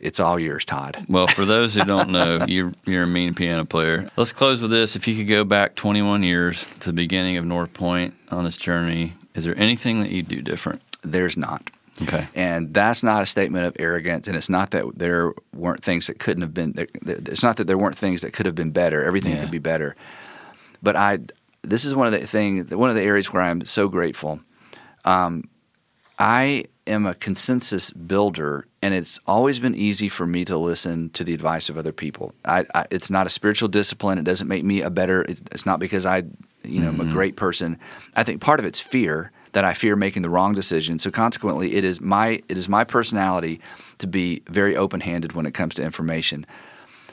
[0.00, 1.04] it's all yours, Todd.
[1.08, 4.10] Well, for those who don't know, you're you're a mean piano player.
[4.16, 4.96] Let's close with this.
[4.96, 8.56] If you could go back 21 years to the beginning of North Point on this
[8.56, 10.82] journey, is there anything that you'd do different?
[11.02, 11.70] There's not.
[12.02, 12.28] Okay.
[12.34, 16.20] And that's not a statement of arrogance, and it's not that there weren't things that
[16.20, 16.74] couldn't have been.
[17.04, 19.02] It's not that there weren't things that could have been better.
[19.04, 19.40] Everything Yeah.
[19.42, 19.96] could be better.
[20.80, 21.18] But I,
[21.62, 24.38] this is one of the things, one of the areas where I'm so grateful.
[25.04, 25.48] Um,
[26.20, 31.24] I am a consensus builder, and it's always been easy for me to listen to
[31.24, 32.34] the advice of other people.
[32.44, 34.18] I, I, it's not a spiritual discipline.
[34.18, 35.22] It doesn't make me a better.
[35.22, 36.24] It, it's not because I,
[36.64, 37.12] you know, am a mm-hmm.
[37.12, 37.78] great person.
[38.16, 40.98] I think part of it's fear that I fear making the wrong decision.
[40.98, 43.60] So consequently, it is my it is my personality
[43.98, 46.46] to be very open handed when it comes to information.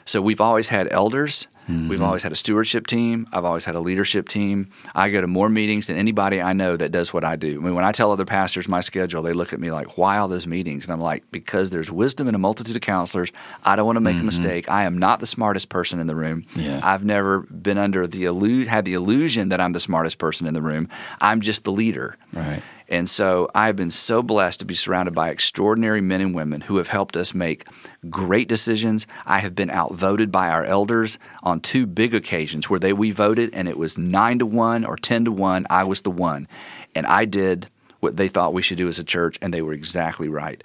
[0.05, 1.47] So we've always had elders.
[1.67, 3.27] We've always had a stewardship team.
[3.31, 4.69] I've always had a leadership team.
[4.93, 7.59] I go to more meetings than anybody I know that does what I do.
[7.59, 10.17] I mean, when I tell other pastors my schedule, they look at me like, "Why
[10.17, 13.31] all those meetings?" And I'm like, "Because there's wisdom in a multitude of counselors.
[13.63, 14.27] I don't want to make a mm-hmm.
[14.27, 14.69] mistake.
[14.69, 16.45] I am not the smartest person in the room.
[16.55, 16.81] Yeah.
[16.83, 20.53] I've never been under the illu- had the illusion that I'm the smartest person in
[20.53, 20.87] the room.
[21.21, 22.61] I'm just the leader." Right.
[22.87, 26.77] And so I've been so blessed to be surrounded by extraordinary men and women who
[26.77, 27.67] have helped us make
[28.09, 29.07] great decisions.
[29.25, 33.49] I have been outvoted by our elders on two big occasions where they we voted
[33.53, 35.65] and it was nine to one or ten to one.
[35.69, 36.47] I was the one,
[36.93, 37.67] and I did
[37.99, 40.63] what they thought we should do as a church, and they were exactly right.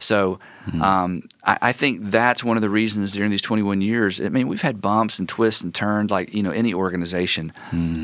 [0.00, 0.40] So
[0.80, 4.20] um, I, I think that's one of the reasons during these 21 years.
[4.20, 7.52] I mean, we've had bumps and twists and turns like you know any organization,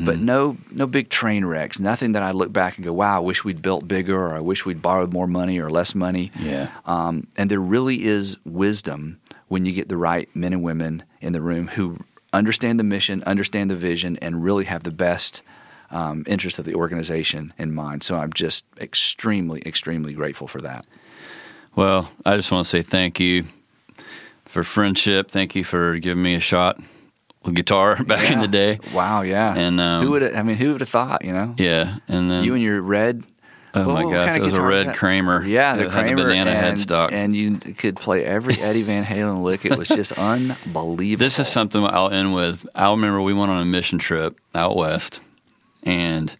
[0.05, 1.79] but no no big train wrecks.
[1.79, 4.39] Nothing that I look back and go, "Wow, I wish we'd built bigger," or "I
[4.39, 6.69] wish we'd borrowed more money or less money." Yeah.
[6.85, 11.33] Um, and there really is wisdom when you get the right men and women in
[11.33, 11.97] the room who
[12.33, 15.41] understand the mission, understand the vision, and really have the best
[15.89, 18.03] um, interest of the organization in mind.
[18.03, 20.85] So I'm just extremely, extremely grateful for that.
[21.77, 23.45] Well, I just want to say thank you
[24.45, 25.29] for friendship.
[25.29, 26.79] Thank you for giving me a shot
[27.45, 28.79] with guitar back in the day.
[28.93, 29.53] Wow, yeah.
[29.55, 31.23] And, um, who would I mean, who would have thought?
[31.23, 33.23] You know, Yeah, and then you and your red
[33.75, 34.95] Oh my gosh, kind it was a red?
[34.95, 35.45] Kramer.
[35.45, 37.11] Yeah, the It had Kramer banana and, headstock.
[37.11, 39.65] and you could play every Eddie Van Halen lick.
[39.65, 41.23] It was just unbelievable.
[41.23, 42.65] This is something I'll end with.
[42.73, 45.19] I remember we went on a mission trip out west,
[45.83, 46.35] and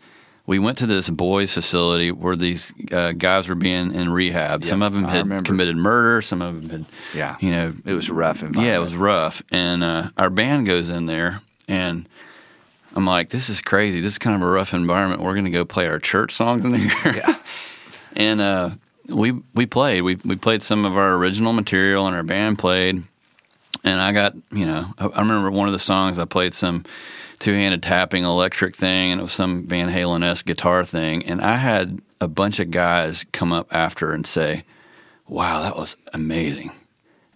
[0.48, 4.64] we went to this boys' facility where these uh, guys were being in rehab.
[4.64, 5.48] some of them I had remember.
[5.48, 6.22] committed murder.
[6.24, 7.36] Some of them had, Yeah.
[7.40, 9.44] you know, It was a rough yeah, it was rough.
[9.52, 12.08] And uh, our band goes in there, and
[12.96, 14.00] I'm like, this is crazy.
[14.00, 15.22] This is kind of a rough environment.
[15.22, 16.90] We're going to go play our church songs in here.
[17.06, 17.36] Yeah.
[18.16, 18.70] and uh,
[19.10, 20.02] we we played.
[20.02, 23.04] We we played some of our original material, and our band played.
[23.84, 26.86] And I got, you know, I, I remember one of the songs I played some
[27.40, 31.26] two-handed tapping electric thing, and it was some Van Halen esque guitar thing.
[31.26, 34.64] And I had a bunch of guys come up after and say,
[35.28, 36.72] "Wow, that was amazing."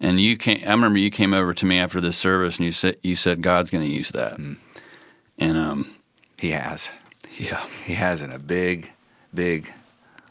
[0.00, 0.62] And you came.
[0.66, 3.42] I remember you came over to me after this service, and you said you said
[3.42, 4.38] God's going to use that.
[4.38, 4.58] And
[5.56, 5.94] um,
[6.38, 6.90] He has.
[7.38, 8.90] yeah, He has in a big,
[9.32, 9.72] big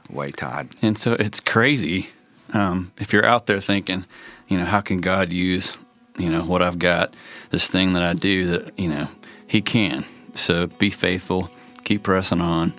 [0.10, 0.70] way, Todd.
[0.82, 2.10] And so it's crazy
[2.54, 4.06] um, if you're out there thinking,
[4.48, 5.74] you know, how can God use,
[6.18, 7.16] you know, what I've got,
[7.50, 9.08] this thing that I do that, you know,
[9.52, 10.06] He can.
[10.36, 11.50] So be faithful,
[11.84, 12.74] keep pressing on,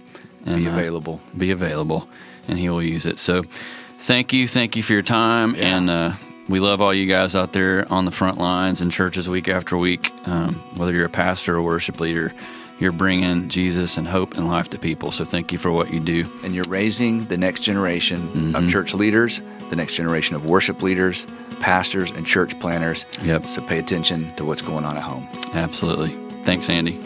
[0.47, 1.21] and Be uh, available.
[1.37, 2.09] be available,
[2.49, 3.19] and He will use it.
[3.19, 3.43] So
[3.99, 5.77] thank you, thank you for your time, Yeah.
[5.77, 6.13] and uh,
[6.49, 9.77] we love all you guys out there on the front lines in churches week after
[9.77, 10.11] week.
[10.27, 12.33] Um, whether you're a pastor or worship leader,
[12.81, 15.13] you're bringing Jesus and hope and life to people.
[15.13, 16.25] So thank you for what you do.
[16.43, 18.55] And you're raising the next generation Mm-hmm.
[18.57, 21.27] of church leaders, the next generation of worship leaders,
[21.61, 23.05] pastors, and church planners.
[23.23, 23.45] Yep.
[23.47, 25.29] So pay attention to what's going on at home.
[25.53, 26.17] Absolutely.
[26.45, 27.01] Thanks, Andy.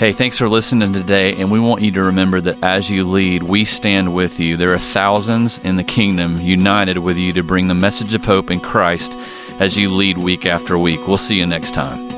[0.00, 1.34] Hey, thanks for listening today.
[1.34, 4.56] And we want you to remember that as you lead, we stand with you.
[4.56, 8.50] There are thousands in the kingdom united with you to bring the message of hope
[8.50, 9.14] in Christ
[9.58, 11.06] as you lead week after week.
[11.06, 12.09] We'll see you next time.